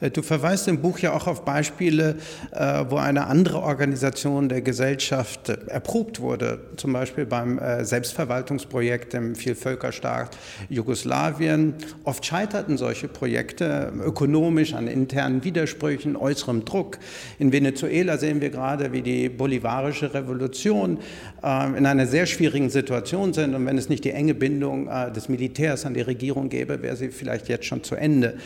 [0.00, 2.16] Äh, du verweist im Buch ja auch auf Beispiele,
[2.52, 9.34] äh, wo eine andere Organisation der Gesellschaft äh, erprobt wurde, zum Beispiel beim Selbstverwaltungsprojekt im
[9.34, 10.36] Vielvölkerstaat
[10.68, 11.74] Jugoslawien.
[12.04, 16.98] Oft scheiterten solche Projekte ökonomisch an internen Widersprüchen, äußerem Druck.
[17.38, 20.98] In Venezuela sehen wir gerade, wie die bolivarische Revolution
[21.42, 23.54] in einer sehr schwierigen Situation sind.
[23.54, 27.08] Und wenn es nicht die enge Bindung des Militärs an die Regierung gäbe, wäre sie
[27.08, 28.38] vielleicht jetzt schon zu Ende.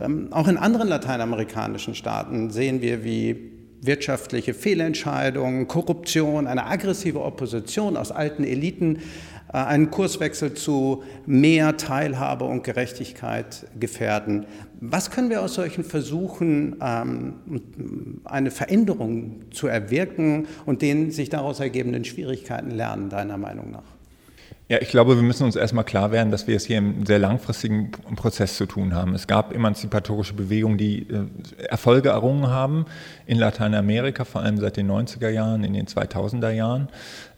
[0.00, 7.96] Ähm, auch in anderen lateinamerikanischen Staaten sehen wir, wie wirtschaftliche Fehlentscheidungen, Korruption, eine aggressive Opposition
[7.96, 9.00] aus alten Eliten
[9.52, 14.46] äh, einen Kurswechsel zu mehr Teilhabe und Gerechtigkeit gefährden.
[14.80, 17.34] Was können wir aus solchen Versuchen, ähm,
[18.24, 23.93] eine Veränderung zu erwirken und den sich daraus ergebenden Schwierigkeiten lernen, deiner Meinung nach?
[24.66, 27.18] Ja, ich glaube, wir müssen uns erstmal klar werden, dass wir es hier im sehr
[27.18, 29.14] langfristigen Prozess zu tun haben.
[29.14, 31.26] Es gab emanzipatorische Bewegungen, die äh,
[31.68, 32.86] Erfolge errungen haben
[33.26, 36.88] in Lateinamerika, vor allem seit den 90er Jahren, in den 2000er Jahren.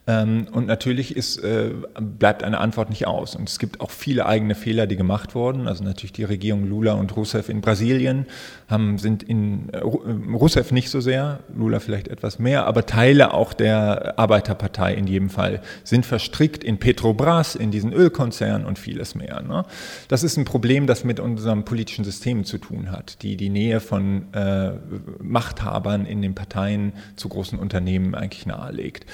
[0.09, 3.35] Ähm, und natürlich ist, äh, bleibt eine Antwort nicht aus.
[3.35, 5.67] Und es gibt auch viele eigene Fehler, die gemacht wurden.
[5.67, 8.27] Also natürlich die Regierung Lula und Rousseff in Brasilien
[8.69, 13.53] haben, sind in äh, Rousseff nicht so sehr, Lula vielleicht etwas mehr, aber Teile auch
[13.53, 19.43] der Arbeiterpartei in jedem Fall sind verstrickt in Petrobras, in diesen Ölkonzern und vieles mehr.
[19.43, 19.65] Ne?
[20.09, 23.81] Das ist ein Problem, das mit unserem politischen System zu tun hat, die die Nähe
[23.81, 24.73] von äh,
[25.21, 29.07] Machthabern in den Parteien zu großen Unternehmen eigentlich nahelegt.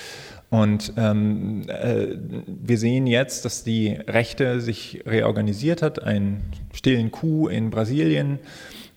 [0.53, 2.09] Und ähm, äh,
[2.47, 6.43] wir sehen jetzt, dass die Rechte sich reorganisiert hat, einen
[6.75, 8.38] stillen Coup in Brasilien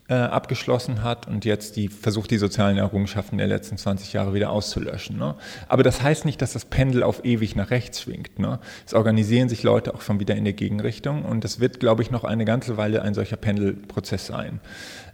[0.10, 4.50] äh, abgeschlossen hat und jetzt die versucht, die sozialen Errungenschaften der letzten 20 Jahre wieder
[4.50, 5.18] auszulöschen.
[5.18, 5.36] Ne?
[5.70, 8.38] Aber das heißt nicht, dass das Pendel auf ewig nach rechts schwingt.
[8.38, 8.60] Ne?
[8.86, 12.12] Es organisieren sich Leute auch schon wieder in der Gegenrichtung und es wird, glaube ich,
[12.12, 14.60] noch eine ganze Weile ein solcher Pendelprozess sein.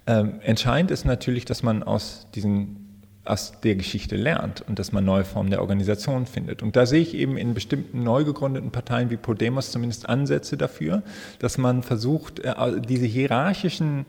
[0.08, 2.81] Ähm, entscheidend ist natürlich, dass man aus diesen
[3.24, 6.64] aus der Geschichte lernt und dass man neue Formen der Organisation findet.
[6.64, 11.04] Und da sehe ich eben in bestimmten neu gegründeten Parteien wie Podemos zumindest Ansätze dafür,
[11.40, 14.06] dass man versucht, äh, diese hierarchischen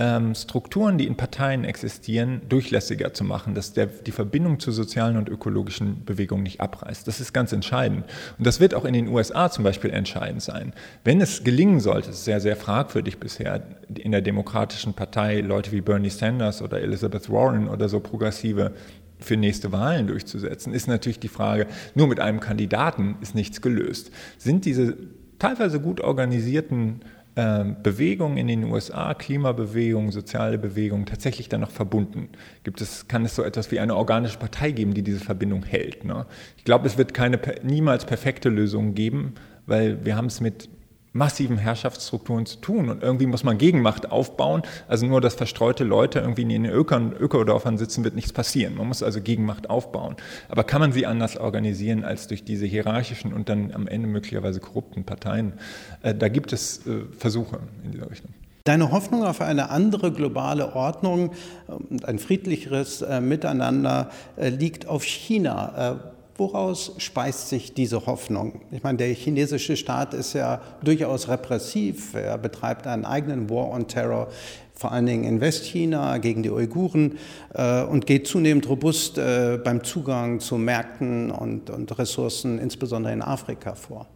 [0.00, 5.18] ähm, Strukturen, die in Parteien existieren, durchlässiger zu machen, dass der, die Verbindung zu sozialen
[5.18, 7.06] und ökologischen Bewegungen nicht abreißt.
[7.06, 8.06] Das ist ganz entscheidend.
[8.38, 10.72] Und das wird auch in den USA zum Beispiel entscheidend sein.
[11.04, 13.62] Wenn es gelingen sollte, ist sehr, sehr fragwürdig bisher,
[13.94, 18.72] in der Demokratischen Partei Leute wie Bernie Sanders oder Elizabeth Warren oder so progressive
[19.18, 24.10] für nächste Wahlen durchzusetzen, ist natürlich die Frage, nur mit einem Kandidaten ist nichts gelöst.
[24.38, 24.96] Sind diese
[25.38, 27.02] teilweise gut organisierten
[27.34, 32.28] Bewegungen in den USA, Klimabewegungen, soziale Bewegungen tatsächlich dann noch verbunden?
[32.64, 36.04] Gibt es, kann es so etwas wie eine organische Partei geben, die diese Verbindung hält?
[36.04, 36.26] Ne?
[36.56, 39.34] Ich glaube, es wird keine niemals perfekte Lösung geben,
[39.66, 40.68] weil wir haben es mit
[41.12, 42.88] massiven Herrschaftsstrukturen zu tun.
[42.88, 44.62] Und irgendwie muss man Gegenmacht aufbauen.
[44.88, 48.76] Also nur, dass verstreute Leute irgendwie in den Ökern, Ökodorfern sitzen, wird nichts passieren.
[48.76, 50.16] Man muss also Gegenmacht aufbauen.
[50.48, 54.60] Aber kann man sie anders organisieren als durch diese hierarchischen und dann am Ende möglicherweise
[54.60, 55.54] korrupten Parteien?
[56.02, 58.30] Äh, da gibt es äh, Versuche in dieser Richtung.
[58.64, 61.32] Deine Hoffnung auf eine andere globale Ordnung
[61.66, 66.12] und ein friedlicheres äh, Miteinander liegt auf China.
[66.40, 68.62] Woraus speist sich diese Hoffnung?
[68.70, 72.14] Ich meine, der chinesische Staat ist ja durchaus repressiv.
[72.14, 74.28] Er betreibt einen eigenen War on Terror,
[74.72, 77.18] vor allen Dingen in Westchina gegen die Uiguren
[77.52, 83.20] äh, und geht zunehmend robust äh, beim Zugang zu Märkten und, und Ressourcen, insbesondere in
[83.20, 84.06] Afrika, vor.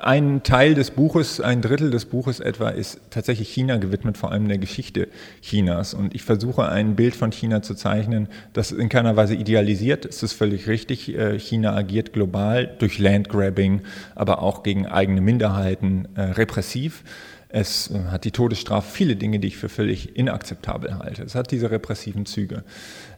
[0.00, 4.48] Ein Teil des Buches, ein Drittel des Buches etwa, ist tatsächlich China gewidmet, vor allem
[4.48, 5.08] der Geschichte
[5.40, 5.94] Chinas.
[5.94, 10.04] Und ich versuche ein Bild von China zu zeichnen, das in keiner Weise idealisiert.
[10.04, 11.14] Es ist völlig richtig.
[11.14, 13.82] Äh, China agiert global durch Landgrabbing,
[14.14, 17.04] aber auch gegen eigene Minderheiten äh, repressiv.
[17.48, 21.22] Es äh, hat die Todesstrafe, viele Dinge, die ich für völlig inakzeptabel halte.
[21.22, 22.64] Es hat diese repressiven Züge.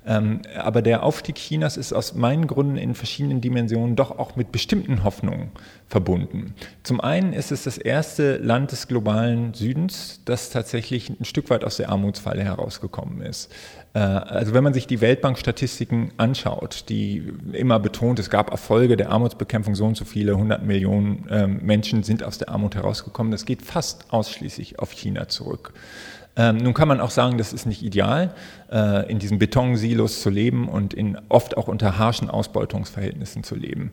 [0.06, 4.52] Ähm, aber der Aufstieg Chinas ist aus meinen Gründen in verschiedenen Dimensionen doch auch mit
[4.52, 5.50] bestimmten Hoffnungen
[5.88, 6.54] verbunden.
[6.84, 11.64] Zum einen ist es das erste Land des globalen Südens, das tatsächlich ein Stück weit
[11.64, 13.52] aus der Armutsfalle herausgekommen ist.
[13.94, 19.10] Äh, also wenn man sich die Weltbank-Statistiken anschaut, die immer betont, es gab Erfolge der
[19.10, 23.44] Armutsbekämpfung, so und so viele, 100 Millionen ähm, Menschen sind aus der Armut herausgekommen, das
[23.44, 25.72] geht fast ausschließlich auf China zurück.
[26.38, 28.34] Ähm, nun kann man auch sagen, das ist nicht ideal,
[28.70, 33.90] äh, in diesen Betonsilos zu leben und in, oft auch unter harschen Ausbeutungsverhältnissen zu leben.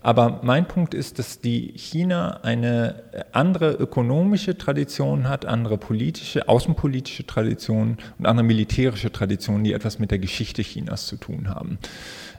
[0.00, 7.26] Aber mein Punkt ist, dass die China eine andere ökonomische Tradition hat, andere politische, außenpolitische
[7.26, 11.78] Traditionen und andere militärische Traditionen, die etwas mit der Geschichte Chinas zu tun haben.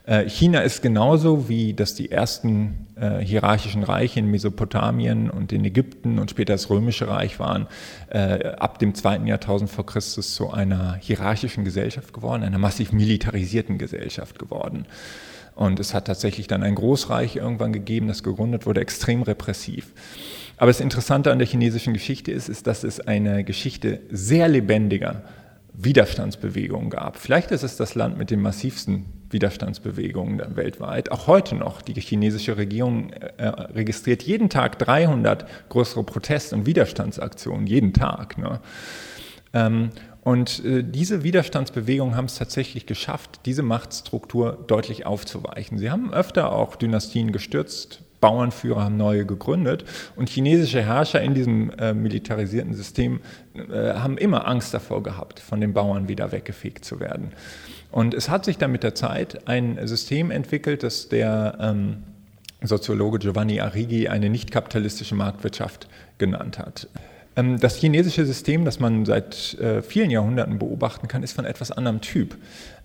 [0.06, 5.64] Äh, China ist genauso wie das die ersten äh, hierarchischen Reiche in Mesopotamien und in
[5.64, 7.68] Ägypten und später das Römische Reich waren,
[8.10, 13.78] äh, ab dem zweiten Jahrtausend vor Christus zu einer hierarchischen Gesellschaft geworden, einer massiv militarisierten
[13.78, 14.86] Gesellschaft geworden.
[15.56, 19.94] Und es hat tatsächlich dann ein Großreich irgendwann gegeben, das gegründet wurde, extrem repressiv.
[20.58, 25.22] Aber das Interessante an der chinesischen Geschichte ist, ist, dass es eine Geschichte sehr lebendiger
[25.74, 27.18] Widerstandsbewegungen gab.
[27.18, 31.12] Vielleicht ist es das Land mit den massivsten Widerstandsbewegungen weltweit.
[31.12, 31.82] Auch heute noch.
[31.82, 38.38] Die chinesische Regierung äh, registriert jeden Tag 300 größere Protest- und Widerstandsaktionen, jeden Tag.
[38.38, 38.60] Ne?
[39.54, 39.90] Ähm,
[40.24, 45.78] und äh, diese Widerstandsbewegungen haben es tatsächlich geschafft, diese Machtstruktur deutlich aufzuweichen.
[45.78, 49.84] Sie haben öfter auch Dynastien gestürzt, Bauernführer haben neue gegründet
[50.16, 53.20] und chinesische Herrscher in diesem äh, militarisierten System
[53.54, 57.34] äh, haben immer Angst davor gehabt, von den Bauern wieder weggefegt zu werden.
[57.94, 61.98] Und es hat sich dann mit der Zeit ein System entwickelt, das der ähm,
[62.64, 65.88] Soziologe Giovanni Arrighi eine nicht kapitalistische Marktwirtschaft
[66.18, 66.88] genannt hat.
[67.36, 71.70] Ähm, das chinesische System, das man seit äh, vielen Jahrhunderten beobachten kann, ist von etwas
[71.72, 72.36] anderem Typ.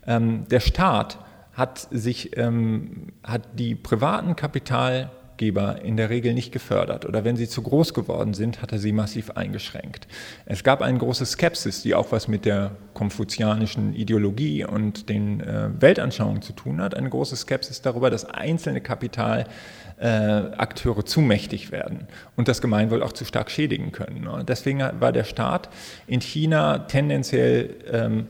[0.05, 1.17] Ähm, der Staat
[1.53, 7.37] hat sich ähm, hat die privaten Kapital Geber in der Regel nicht gefördert oder wenn
[7.37, 10.07] sie zu groß geworden sind, hat er sie massiv eingeschränkt.
[10.45, 15.69] Es gab eine große Skepsis, die auch was mit der konfuzianischen Ideologie und den äh,
[15.79, 22.07] Weltanschauungen zu tun hat, eine große Skepsis darüber, dass einzelne Kapitalakteure äh, zu mächtig werden
[22.35, 24.25] und das Gemeinwohl auch zu stark schädigen können.
[24.25, 24.43] Ne?
[24.45, 25.69] Deswegen war der Staat
[26.05, 28.27] in China tendenziell, ähm,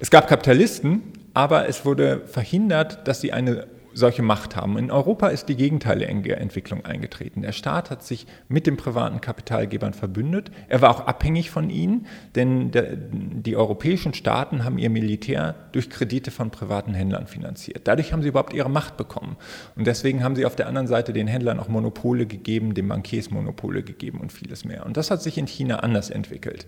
[0.00, 1.02] es gab Kapitalisten,
[1.34, 3.68] aber es wurde verhindert, dass sie eine
[3.98, 4.78] solche Macht haben.
[4.78, 7.42] In Europa ist die gegenteilige Entwicklung eingetreten.
[7.42, 10.50] Der Staat hat sich mit den privaten Kapitalgebern verbündet.
[10.68, 15.90] Er war auch abhängig von ihnen, denn der, die europäischen Staaten haben ihr Militär durch
[15.90, 17.82] Kredite von privaten Händlern finanziert.
[17.84, 19.36] Dadurch haben sie überhaupt ihre Macht bekommen.
[19.76, 23.30] Und deswegen haben sie auf der anderen Seite den Händlern auch Monopole gegeben, den Bankiers
[23.30, 24.86] Monopole gegeben und vieles mehr.
[24.86, 26.66] Und das hat sich in China anders entwickelt.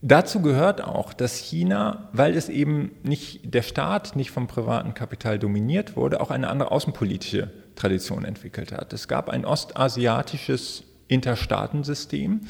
[0.00, 5.40] Dazu gehört auch, dass China, weil es eben nicht der Staat nicht vom privaten Kapital
[5.40, 8.92] dominiert wurde, auch eine andere außenpolitische Tradition entwickelt hat.
[8.92, 12.42] Es gab ein ostasiatisches Interstaatensystem,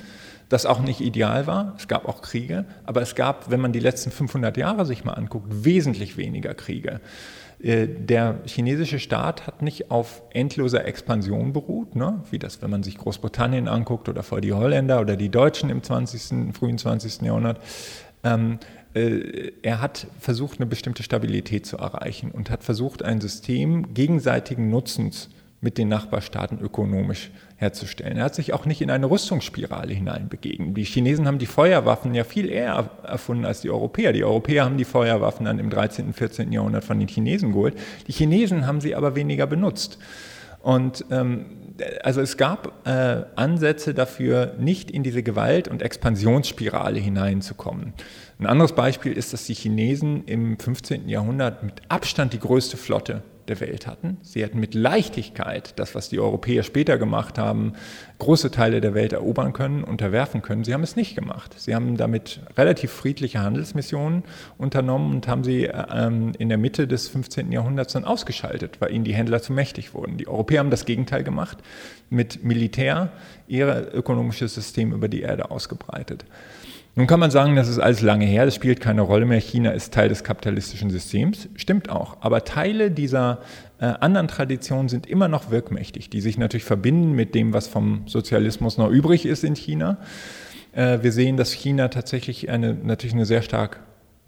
[0.51, 1.75] das auch nicht ideal war.
[1.79, 5.15] Es gab auch Kriege, aber es gab, wenn man die letzten 500 Jahre sich mal
[5.15, 7.01] anguckt, wesentlich weniger Kriege.
[7.61, 12.23] Äh, der chinesische Staat hat nicht auf endloser Expansion beruht, ne?
[12.31, 15.83] wie das, wenn man sich Großbritannien anguckt oder vor die Holländer oder die Deutschen im
[15.83, 17.23] 20., frühen 20.
[17.23, 17.61] Jahrhundert.
[18.23, 18.59] Ähm,
[18.95, 24.71] äh, er hat versucht, eine bestimmte Stabilität zu erreichen und hat versucht, ein System gegenseitigen
[24.71, 25.29] Nutzens
[25.61, 28.17] mit den Nachbarstaaten ökonomisch herzustellen.
[28.17, 30.75] Er hat sich auch nicht in eine Rüstungsspirale hineinbegeben.
[30.75, 34.13] Die Chinesen haben die Feuerwaffen ja viel eher erfunden als die Europäer.
[34.13, 36.53] Die Europäer haben die Feuerwaffen dann im 13., und 14.
[36.53, 37.75] Jahrhundert von den Chinesen geholt.
[38.07, 39.99] Die Chinesen haben sie aber weniger benutzt.
[40.63, 41.47] Und ähm,
[42.03, 47.93] also es gab äh, Ansätze dafür, nicht in diese Gewalt- und Expansionsspirale hineinzukommen.
[48.39, 51.09] Ein anderes Beispiel ist, dass die Chinesen im 15.
[51.09, 54.19] Jahrhundert mit Abstand die größte Flotte der Welt hatten.
[54.23, 57.73] Sie hätten mit Leichtigkeit das, was die Europäer später gemacht haben,
[58.19, 60.65] große Teile der Welt erobern können, unterwerfen können.
[60.65, 61.55] Sie haben es nicht gemacht.
[61.59, 64.25] Sie haben damit relativ friedliche Handelsmissionen
[64.57, 67.53] unternommen und haben sie ähm, in der Mitte des 15.
[67.53, 70.17] Jahrhunderts dann ausgeschaltet, weil ihnen die Händler zu mächtig wurden.
[70.17, 71.59] Die Europäer haben das Gegenteil gemacht,
[72.11, 73.11] mit Militär
[73.47, 76.25] ihr ökonomisches System über die Erde ausgebreitet.
[76.95, 79.41] Nun kann man sagen, das ist alles lange her, das spielt keine Rolle mehr.
[79.41, 82.17] China ist Teil des kapitalistischen Systems, stimmt auch.
[82.21, 83.39] Aber Teile dieser
[83.79, 88.03] äh, anderen Traditionen sind immer noch wirkmächtig, die sich natürlich verbinden mit dem, was vom
[88.07, 89.99] Sozialismus noch übrig ist in China.
[90.73, 93.81] Äh, wir sehen, dass China tatsächlich eine, natürlich eine sehr stark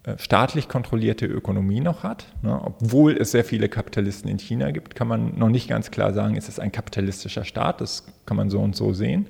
[0.05, 2.27] äh, staatlich kontrollierte Ökonomie noch hat.
[2.43, 2.59] Ne?
[2.63, 6.37] Obwohl es sehr viele Kapitalisten in China gibt, kann man noch nicht ganz klar sagen,
[6.37, 7.81] ist es ein kapitalistischer Staat.
[7.81, 9.27] Das kann man so und so sehen.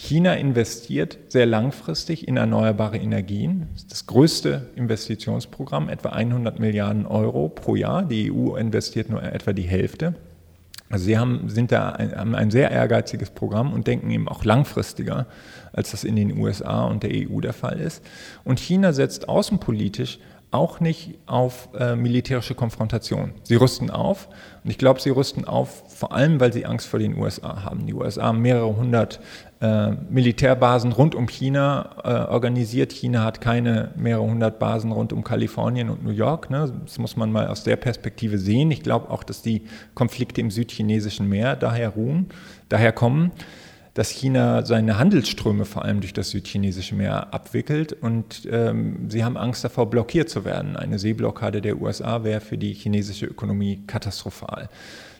[0.00, 3.66] China investiert sehr langfristig in erneuerbare Energien.
[3.74, 8.04] Das das größte Investitionsprogramm, etwa 100 Milliarden Euro pro Jahr.
[8.04, 10.14] Die EU investiert nur etwa die Hälfte.
[10.88, 14.44] Also sie haben, sind da ein, haben ein sehr ehrgeiziges Programm und denken eben auch
[14.44, 15.26] langfristiger,
[15.72, 18.00] als das in den USA und der EU der Fall ist.
[18.44, 20.20] Und China setzt außenpolitisch
[20.50, 23.32] auch nicht auf äh, militärische Konfrontation.
[23.42, 24.28] Sie rüsten auf
[24.64, 27.86] und ich glaube, sie rüsten auf vor allem, weil sie Angst vor den USA haben.
[27.86, 29.20] Die USA haben mehrere hundert
[29.60, 32.92] äh, Militärbasen rund um China äh, organisiert.
[32.92, 36.50] China hat keine mehrere hundert Basen rund um Kalifornien und New York.
[36.50, 36.72] Ne?
[36.84, 38.70] Das muss man mal aus der Perspektive sehen.
[38.70, 39.62] Ich glaube auch, dass die
[39.94, 42.26] Konflikte im südchinesischen Meer daher ruhen,
[42.68, 43.32] daher kommen
[43.98, 49.36] dass China seine Handelsströme vor allem durch das südchinesische Meer abwickelt und ähm, sie haben
[49.36, 50.76] Angst davor, blockiert zu werden.
[50.76, 54.68] Eine Seeblockade der USA wäre für die chinesische Ökonomie katastrophal.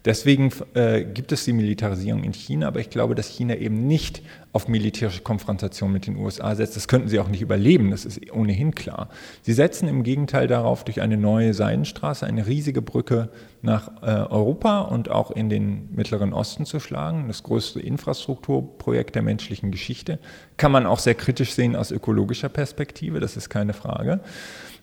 [0.05, 4.23] Deswegen äh, gibt es die Militarisierung in China, aber ich glaube, dass China eben nicht
[4.53, 6.77] auf militärische Konfrontation mit den USA setzt.
[6.77, 9.09] Das könnten sie auch nicht überleben, das ist ohnehin klar.
[9.43, 13.29] Sie setzen im Gegenteil darauf, durch eine neue Seidenstraße eine riesige Brücke
[13.63, 17.29] nach äh, Europa und auch in den Mittleren Osten zu schlagen.
[17.29, 20.19] Das größte Infrastrukturprojekt der menschlichen Geschichte.
[20.57, 24.21] Kann man auch sehr kritisch sehen aus ökologischer Perspektive, das ist keine Frage.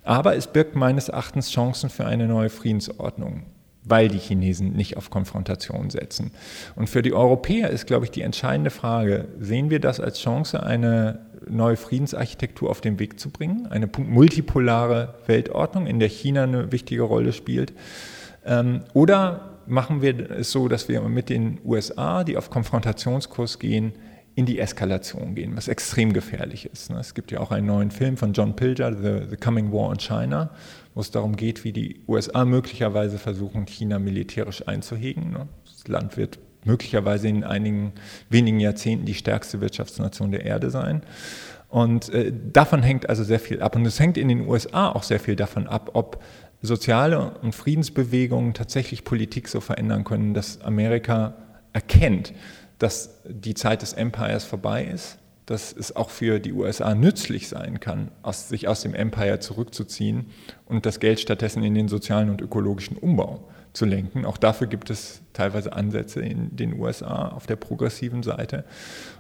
[0.04, 3.44] Aber es birgt meines Erachtens Chancen für eine neue Friedensordnung
[3.88, 6.32] weil die Chinesen nicht auf Konfrontation setzen.
[6.76, 10.64] Und für die Europäer ist, glaube ich, die entscheidende Frage, sehen wir das als Chance,
[10.64, 16.72] eine neue Friedensarchitektur auf den Weg zu bringen, eine multipolare Weltordnung, in der China eine
[16.72, 17.74] wichtige Rolle spielt,
[18.46, 23.94] ähm, oder machen wir es so, dass wir mit den USA, die auf Konfrontationskurs gehen,
[24.36, 26.90] in die Eskalation gehen, was extrem gefährlich ist.
[26.90, 27.00] Ne?
[27.00, 29.98] Es gibt ja auch einen neuen Film von John Pilger, The, The Coming War on
[29.98, 30.50] China,
[30.96, 35.32] wo es darum geht, wie die USA möglicherweise versuchen, China militärisch einzuhegen.
[35.32, 35.48] Ne?
[35.66, 37.94] Das Land wird möglicherweise in einigen
[38.30, 41.04] wenigen Jahrzehnten die stärkste Wirtschaftsnation der Erde sein.
[41.70, 43.76] Und äh, davon hängt also sehr viel ab.
[43.76, 46.24] Und es hängt in den USA auch sehr viel davon ab, ob
[46.62, 51.34] soziale und Friedensbewegungen tatsächlich Politik so verändern können, dass Amerika
[51.74, 52.34] erkennt,
[52.80, 57.80] dass die Zeit des Empires vorbei ist, dass es auch für die USA nützlich sein
[57.80, 60.28] kann, aus, sich aus dem Empire zurückzuziehen
[60.66, 64.26] und das Geld stattdessen in den sozialen und ökologischen Umbau zu lenken.
[64.26, 68.64] Auch dafür gibt es teilweise Ansätze in den USA auf der progressiven Seite.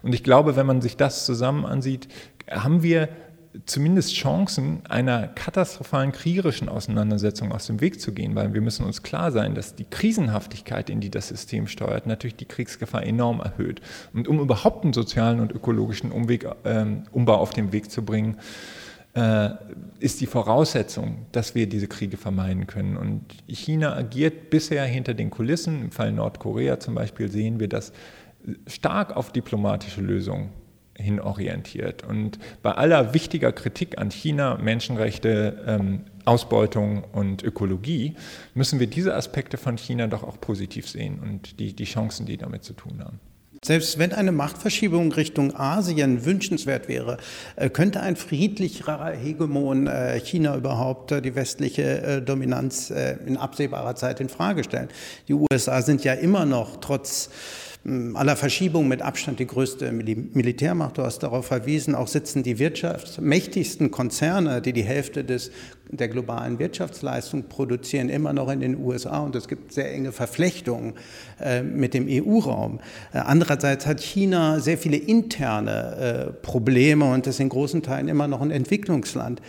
[0.01, 2.07] Und ich glaube, wenn man sich das zusammen ansieht,
[2.49, 3.09] haben wir
[3.66, 9.03] zumindest Chancen, einer katastrophalen kriegerischen Auseinandersetzung aus dem Weg zu gehen, weil wir müssen uns
[9.03, 13.82] klar sein, dass die Krisenhaftigkeit, in die das System steuert, natürlich die Kriegsgefahr enorm erhöht.
[14.14, 18.38] Und um überhaupt einen sozialen und ökologischen Umweg, äh, Umbau auf den Weg zu bringen,
[19.14, 19.49] äh,
[19.99, 22.97] ist die Voraussetzung, dass wir diese Kriege vermeiden können.
[22.97, 25.82] Und China agiert bisher hinter den Kulissen.
[25.82, 27.93] Im Fall Nordkorea zum Beispiel sehen wir das
[28.68, 30.49] stark auf diplomatische Lösungen
[30.98, 32.04] hinorientiert.
[32.04, 38.16] Und bei aller wichtiger Kritik an China, Menschenrechte, ähm, Ausbeutung und Ökologie,
[38.54, 42.38] müssen wir diese Aspekte von China doch auch positiv sehen und die, die Chancen, die
[42.38, 43.20] damit zu tun haben.
[43.66, 47.18] Selbst wenn eine Machtverschiebung Richtung Asien wünschenswert wäre,
[47.56, 54.20] äh, könnte ein friedlicherer Hegemon äh, China überhaupt äh, die westliche Dominanz in absehbarer Zeit
[54.20, 54.89] in Frage stellen.
[55.28, 57.32] Die USA sind ja immer noch trotz
[58.15, 60.97] aller Verschiebungen mit Abstand die größte Militärmacht.
[60.97, 65.51] Du hast darauf verwiesen, auch sitzen die wirtschaftsmächtigsten Konzerne, die die Hälfte des,
[65.89, 70.95] der globalen Wirtschaftsleistung produzieren, immer noch in den USA und es gibt sehr enge Verflechtungen
[71.39, 72.79] äh, mit dem EU-Raum.
[73.13, 78.27] Äh, andererseits hat China sehr viele interne äh, Probleme und ist in großen Teilen immer
[78.27, 79.41] noch ein Entwicklungsland.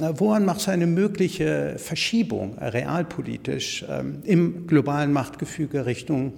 [0.00, 6.32] Äh, woran macht es eine mögliche Verschiebung äh, realpolitisch ähm, im globalen Machtgefüge Richtung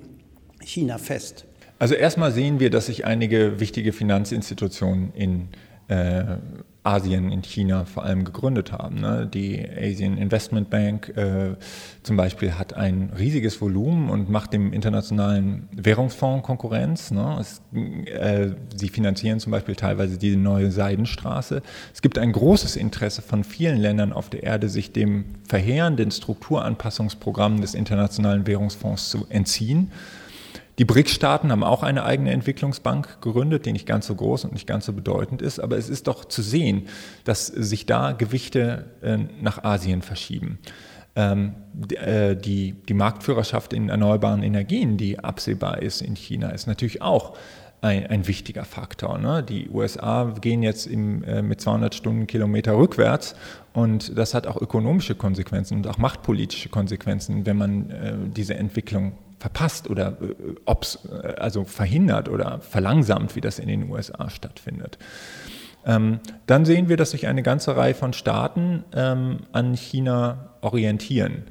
[0.62, 1.46] China fest?
[1.78, 5.48] Also erstmal sehen wir, dass sich einige wichtige Finanzinstitutionen in
[5.88, 6.36] äh,
[6.82, 9.00] Asien, in China vor allem gegründet haben.
[9.00, 9.28] Ne?
[9.32, 11.56] Die Asian Investment Bank äh,
[12.02, 17.10] zum Beispiel hat ein riesiges Volumen und macht dem internationalen Währungsfonds Konkurrenz.
[17.10, 17.36] Ne?
[17.38, 17.60] Es,
[18.06, 21.60] äh, sie finanzieren zum Beispiel teilweise die neue Seidenstraße.
[21.92, 27.60] Es gibt ein großes Interesse von vielen Ländern auf der Erde, sich dem verheerenden Strukturanpassungsprogramm
[27.60, 29.90] des internationalen Währungsfonds zu entziehen.
[30.78, 34.66] Die BRICS-Staaten haben auch eine eigene Entwicklungsbank gegründet, die nicht ganz so groß und nicht
[34.66, 36.88] ganz so bedeutend ist, aber es ist doch zu sehen,
[37.24, 40.58] dass sich da Gewichte äh, nach Asien verschieben.
[41.16, 41.54] Ähm,
[41.90, 47.36] äh, die, die Marktführerschaft in erneuerbaren Energien, die absehbar ist in China, ist natürlich auch
[47.82, 49.18] ein, ein wichtiger Faktor.
[49.18, 49.42] Ne?
[49.42, 53.34] Die USA gehen jetzt im, äh, mit 200 Stundenkilometer rückwärts
[53.74, 59.90] und das hat auch ökonomische Konsequenzen und auch machtpolitische Konsequenzen, wenn man diese Entwicklung verpasst
[59.90, 64.98] oder äh, ob's, äh, also verhindert oder verlangsamt, wie das in den USA stattfindet.
[65.84, 71.44] Ähm, dann sehen wir, dass sich eine ganze Reihe von Staaten ähm, an China orientieren.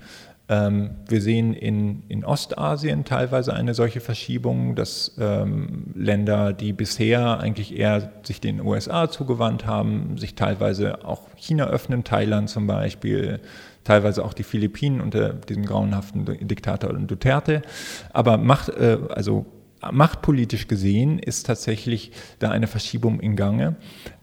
[0.49, 7.39] Ähm, wir sehen in, in Ostasien teilweise eine solche Verschiebung, dass ähm, Länder, die bisher
[7.39, 13.39] eigentlich eher sich den USA zugewandt haben, sich teilweise auch China öffnen, Thailand zum Beispiel,
[13.83, 17.61] teilweise auch die Philippinen unter diesem grauenhaften Diktator Duterte.
[18.11, 19.45] Aber Macht, äh, also
[19.91, 23.75] machtpolitisch gesehen ist tatsächlich da eine Verschiebung in Gange,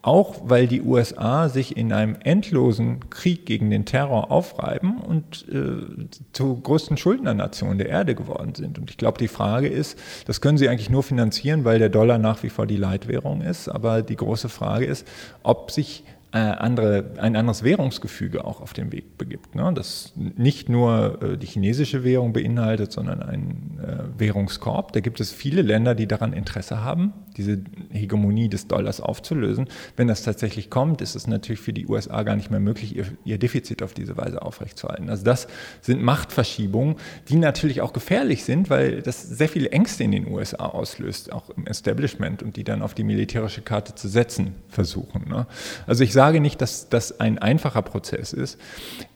[0.02, 6.06] auch weil die USA sich in einem endlosen Krieg gegen den Terror aufreiben und äh,
[6.32, 8.78] zur größten Schuldnernation der Erde geworden sind.
[8.78, 12.18] Und ich glaube, die Frage ist, das können sie eigentlich nur finanzieren, weil der Dollar
[12.18, 15.06] nach wie vor die Leitwährung ist, aber die große Frage ist,
[15.42, 16.04] ob sich
[16.36, 19.54] andere, ein anderes Währungsgefüge auch auf den Weg begibt.
[19.54, 19.72] Ne?
[19.74, 24.92] Das nicht nur äh, die chinesische Währung beinhaltet, sondern einen äh, Währungskorb.
[24.92, 27.60] Da gibt es viele Länder, die daran Interesse haben, diese
[27.90, 29.66] Hegemonie des Dollars aufzulösen.
[29.96, 33.06] Wenn das tatsächlich kommt, ist es natürlich für die USA gar nicht mehr möglich, ihr,
[33.24, 35.10] ihr Defizit auf diese Weise aufrechtzuerhalten.
[35.10, 35.48] Also das
[35.80, 36.96] sind Machtverschiebungen,
[37.28, 41.50] die natürlich auch gefährlich sind, weil das sehr viele Ängste in den USA auslöst, auch
[41.50, 45.28] im Establishment und die dann auf die militärische Karte zu setzen versuchen.
[45.28, 45.46] Ne?
[45.86, 48.58] Also ich sage nicht, dass das ein einfacher Prozess ist.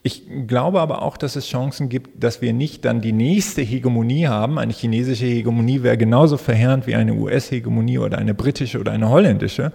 [0.03, 4.27] Ich glaube aber auch, dass es Chancen gibt, dass wir nicht dann die nächste Hegemonie
[4.27, 4.59] haben.
[4.59, 9.73] Eine chinesische Hegemonie wäre genauso verheerend wie eine US-Hegemonie oder eine britische oder eine holländische.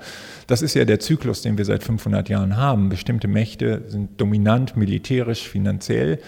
[0.47, 2.89] Das ist ja der Zyklus, den wir seit 500 Jahren haben.
[2.89, 6.19] Bestimmte Mächte sind dominant militärisch, finanziell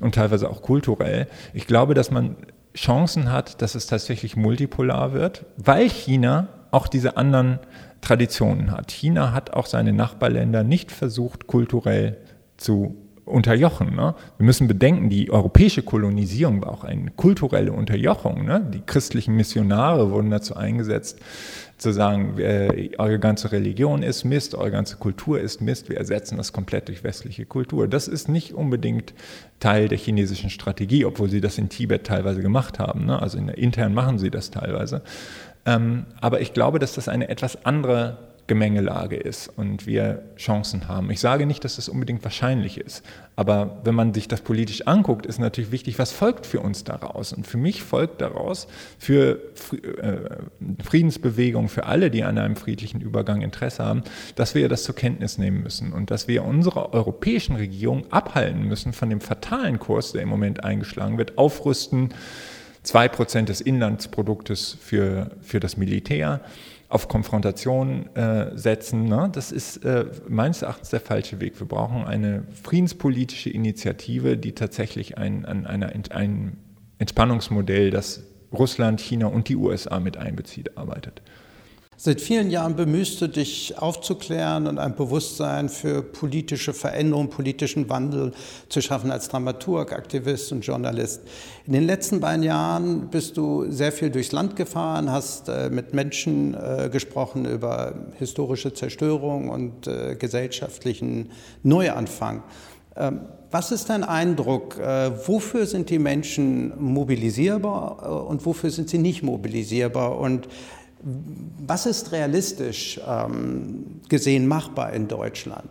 [0.00, 1.26] und teilweise auch kulturell.
[1.54, 2.36] Ich glaube, dass man
[2.74, 7.58] Chancen hat, dass es tatsächlich multipolar wird, weil China auch diese anderen
[8.06, 8.92] Traditionen hat.
[8.92, 12.18] China hat auch seine Nachbarländer nicht versucht, kulturell
[12.56, 12.94] zu
[13.24, 13.96] unterjochen.
[13.96, 14.14] Ne?
[14.38, 18.44] Wir müssen bedenken, die europäische Kolonisierung war auch eine kulturelle Unterjochung.
[18.44, 18.64] Ne?
[18.72, 21.18] Die christlichen Missionare wurden dazu eingesetzt,
[21.78, 26.38] zu sagen, äh, eure ganze Religion ist Mist, eure ganze Kultur ist Mist, wir ersetzen
[26.38, 27.88] das komplett durch westliche Kultur.
[27.88, 29.14] Das ist nicht unbedingt
[29.58, 33.04] Teil der chinesischen Strategie, obwohl sie das in Tibet teilweise gemacht haben.
[33.04, 33.20] Ne?
[33.20, 35.02] Also in intern machen sie das teilweise.
[35.66, 41.10] Ähm, aber ich glaube, dass das eine etwas andere Gemengelage ist und wir Chancen haben.
[41.10, 43.04] Ich sage nicht, dass das unbedingt wahrscheinlich ist,
[43.34, 47.32] aber wenn man sich das politisch anguckt, ist natürlich wichtig, was folgt für uns daraus.
[47.32, 49.40] Und für mich folgt daraus für
[50.00, 50.36] äh,
[50.84, 54.02] Friedensbewegung, für alle, die an einem friedlichen Übergang Interesse haben,
[54.36, 58.92] dass wir das zur Kenntnis nehmen müssen und dass wir unsere europäischen Regierungen abhalten müssen
[58.92, 62.14] von dem fatalen Kurs, der im Moment eingeschlagen wird, aufrüsten,
[62.86, 66.40] 2% des Inlandsproduktes für, für das Militär
[66.88, 69.04] auf Konfrontation äh, setzen.
[69.08, 69.28] Ne?
[69.32, 71.58] Das ist äh, meines Erachtens der falsche Weg.
[71.58, 76.56] Wir brauchen eine friedenspolitische Initiative, die tatsächlich ein, an einer, ein
[76.98, 78.22] Entspannungsmodell, das
[78.52, 81.22] Russland, China und die USA mit einbezieht, arbeitet.
[82.06, 88.30] Seit vielen Jahren bemühst du dich aufzuklären und ein Bewusstsein für politische Veränderung, politischen Wandel
[88.68, 91.22] zu schaffen als Dramaturg, Aktivist und Journalist.
[91.66, 95.94] In den letzten beiden Jahren bist du sehr viel durchs Land gefahren, hast äh, mit
[95.94, 101.30] Menschen äh, gesprochen über historische Zerstörung und äh, gesellschaftlichen
[101.64, 102.44] Neuanfang.
[102.94, 104.76] Ähm, was ist dein Eindruck?
[104.78, 110.18] Wofür sind die Menschen mobilisierbar und wofür sind sie nicht mobilisierbar?
[110.18, 110.48] Und
[111.02, 115.68] was ist realistisch ähm, gesehen machbar in Deutschland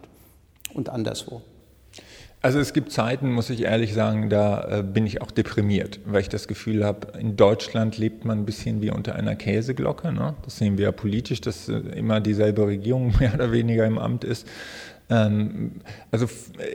[0.73, 1.41] und anderswo?
[2.45, 6.21] Also es gibt Zeiten, muss ich ehrlich sagen, da äh, bin ich auch deprimiert, weil
[6.21, 10.11] ich das Gefühl habe, in Deutschland lebt man ein bisschen wie unter einer Käseglocke.
[10.11, 10.35] Ne?
[10.43, 14.23] Das sehen wir ja politisch, dass äh, immer dieselbe Regierung mehr oder weniger im Amt
[14.23, 14.47] ist.
[15.09, 16.27] Ähm, also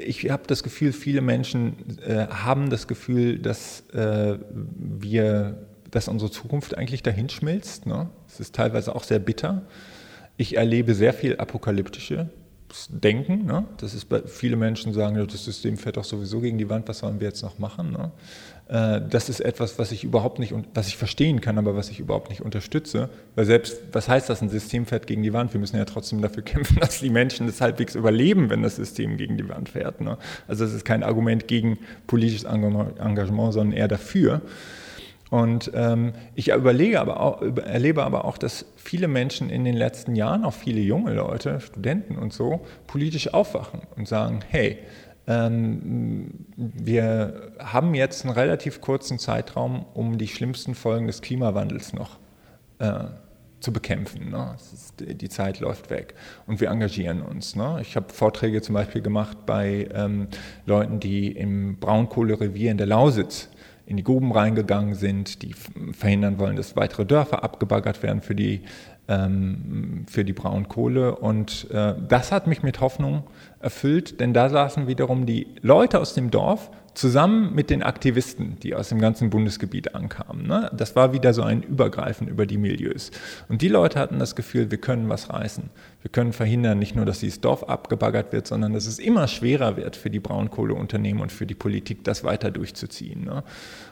[0.05, 5.57] ich habe das Gefühl, viele Menschen äh, haben das Gefühl, dass wir,
[5.91, 7.87] dass unsere Zukunft eigentlich dahin schmilzt.
[7.87, 8.09] Ne?
[8.29, 9.63] Es ist teilweise auch sehr bitter.
[10.37, 12.31] Ich erlebe sehr viel apokalyptische
[12.89, 13.47] Denken.
[13.47, 13.65] Ne?
[13.79, 17.21] Das ist viele Menschen sagen, das System fährt doch sowieso gegen die Wand, was sollen
[17.21, 17.93] wir jetzt noch machen?
[17.93, 18.13] Ne?
[18.69, 21.99] Äh, das ist etwas, was ich überhaupt nicht, was ich verstehen kann, aber was ich
[21.99, 23.09] überhaupt nicht unterstütze.
[23.35, 25.53] Weil selbst, was heißt das, ein System fährt gegen die Wand?
[25.53, 29.17] Wir müssen ja trotzdem dafür kämpfen, dass die Menschen das halbwegs überleben, wenn das System
[29.17, 30.01] gegen die Wand fährt.
[30.01, 30.17] Ne?
[30.47, 34.43] Also es ist kein Argument gegen politisches Engagement, sondern eher dafür.
[35.31, 40.17] Und ähm, ich überlege aber auch, erlebe aber auch, dass viele Menschen in den letzten
[40.17, 44.79] Jahren, auch viele junge Leute, Studenten und so, politisch aufwachen und sagen, hey,
[45.29, 52.19] ähm, wir haben jetzt einen relativ kurzen Zeitraum, um die schlimmsten Folgen des Klimawandels noch
[52.81, 53.05] äh,
[53.61, 54.31] zu bekämpfen.
[54.31, 54.57] Ne?
[54.57, 56.15] Ist, die Zeit läuft weg
[56.49, 57.55] und wir engagieren uns.
[57.55, 57.79] Ne?
[57.83, 60.27] Ich habe Vorträge zum Beispiel gemacht bei ähm,
[60.67, 63.49] Leuten, die im Braunkohlerevier in der Lausitz
[63.91, 65.53] in die Gruben reingegangen sind, die
[65.93, 68.63] verhindern wollen, dass weitere Dörfer abgebaggert werden für die,
[69.09, 71.17] ähm, für die Braunkohle.
[71.17, 73.25] Und äh, das hat mich mit Hoffnung
[73.59, 78.75] erfüllt, denn da saßen wiederum die Leute aus dem Dorf zusammen mit den Aktivisten, die
[78.75, 80.47] aus dem ganzen Bundesgebiet ankamen.
[80.47, 80.71] Ne?
[80.75, 83.11] Das war wieder so ein Übergreifen über die Milieus.
[83.49, 85.71] Und die Leute hatten das Gefühl, wir können was reißen.
[86.03, 89.77] Wir können verhindern, nicht nur, dass dieses Dorf abgebaggert wird, sondern dass es immer schwerer
[89.77, 93.25] wird für die Braunkohleunternehmen und für die Politik, das weiter durchzuziehen.
[93.25, 93.45] Ne?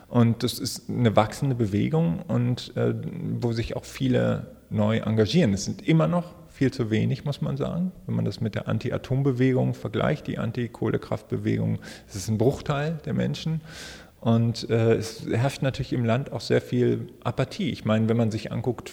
[0.09, 2.95] Und das ist eine wachsende Bewegung und äh,
[3.41, 5.53] wo sich auch viele neu engagieren.
[5.55, 7.93] Es sind immer noch viel zu wenig, muss man sagen.
[8.07, 11.79] Wenn man das mit der Anti-Atom-Bewegung vergleicht, die Anti-Kohlekraftbewegung,
[12.09, 13.61] es ist ein Bruchteil der Menschen.
[14.21, 17.71] Und äh, es herrscht natürlich im Land auch sehr viel Apathie.
[17.71, 18.91] Ich meine, wenn man sich anguckt,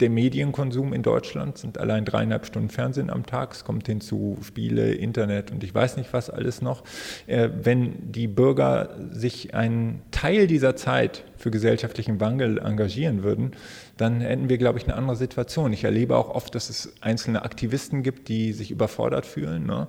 [0.00, 3.52] der Medienkonsum in Deutschland sind allein dreieinhalb Stunden Fernsehen am Tag.
[3.52, 6.82] Es kommt hinzu Spiele, Internet und ich weiß nicht was alles noch.
[7.26, 13.52] Äh, wenn die Bürger sich einen Teil dieser Zeit für gesellschaftlichen Wandel engagieren würden,
[13.96, 15.72] dann hätten wir, glaube ich, eine andere Situation.
[15.72, 19.66] Ich erlebe auch oft, dass es einzelne Aktivisten gibt, die sich überfordert fühlen.
[19.66, 19.88] Ne?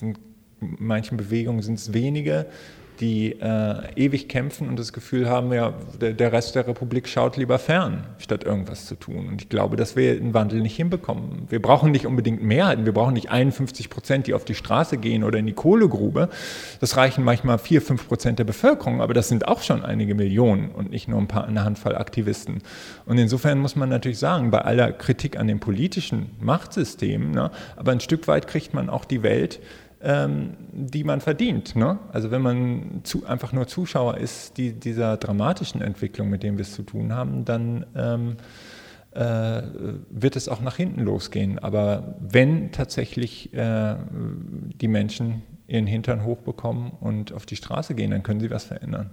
[0.00, 0.16] in
[0.78, 2.46] manchen Bewegungen sind es wenige,
[3.00, 7.36] die äh, ewig kämpfen und das Gefühl haben, ja, der, der, Rest der Republik schaut
[7.36, 9.28] lieber fern, statt irgendwas zu tun.
[9.28, 11.46] Und ich glaube, dass wir den Wandel nicht hinbekommen.
[11.48, 15.24] Wir brauchen nicht unbedingt Mehrheiten, wir brauchen nicht 51 Prozent, die auf die Straße gehen
[15.24, 16.28] oder in die Kohlegrube.
[16.80, 20.70] Das reichen manchmal 4, 5 Prozent der Bevölkerung, aber das sind auch schon einige Millionen
[20.70, 22.62] und nicht nur ein paar, eine Handvoll Aktivisten.
[23.06, 27.92] Und insofern muss man natürlich sagen, bei aller Kritik an dem politischen Machtsystem, ne, aber
[27.92, 29.60] ein Stück weit kriegt man auch die Welt
[30.02, 31.76] ähm, die man verdient.
[31.76, 31.98] Ne?
[32.12, 36.62] Also wenn man zu, einfach nur Zuschauer ist die, dieser dramatischen Entwicklung, mit dem wir
[36.62, 38.36] es zu tun haben, dann ähm,
[39.12, 39.62] äh,
[40.10, 41.58] wird es auch nach hinten losgehen.
[41.58, 43.96] Aber wenn tatsächlich äh,
[44.80, 49.10] die Menschen ihren Hintern hochbekommen und auf die Straße gehen, dann können sie was verändern.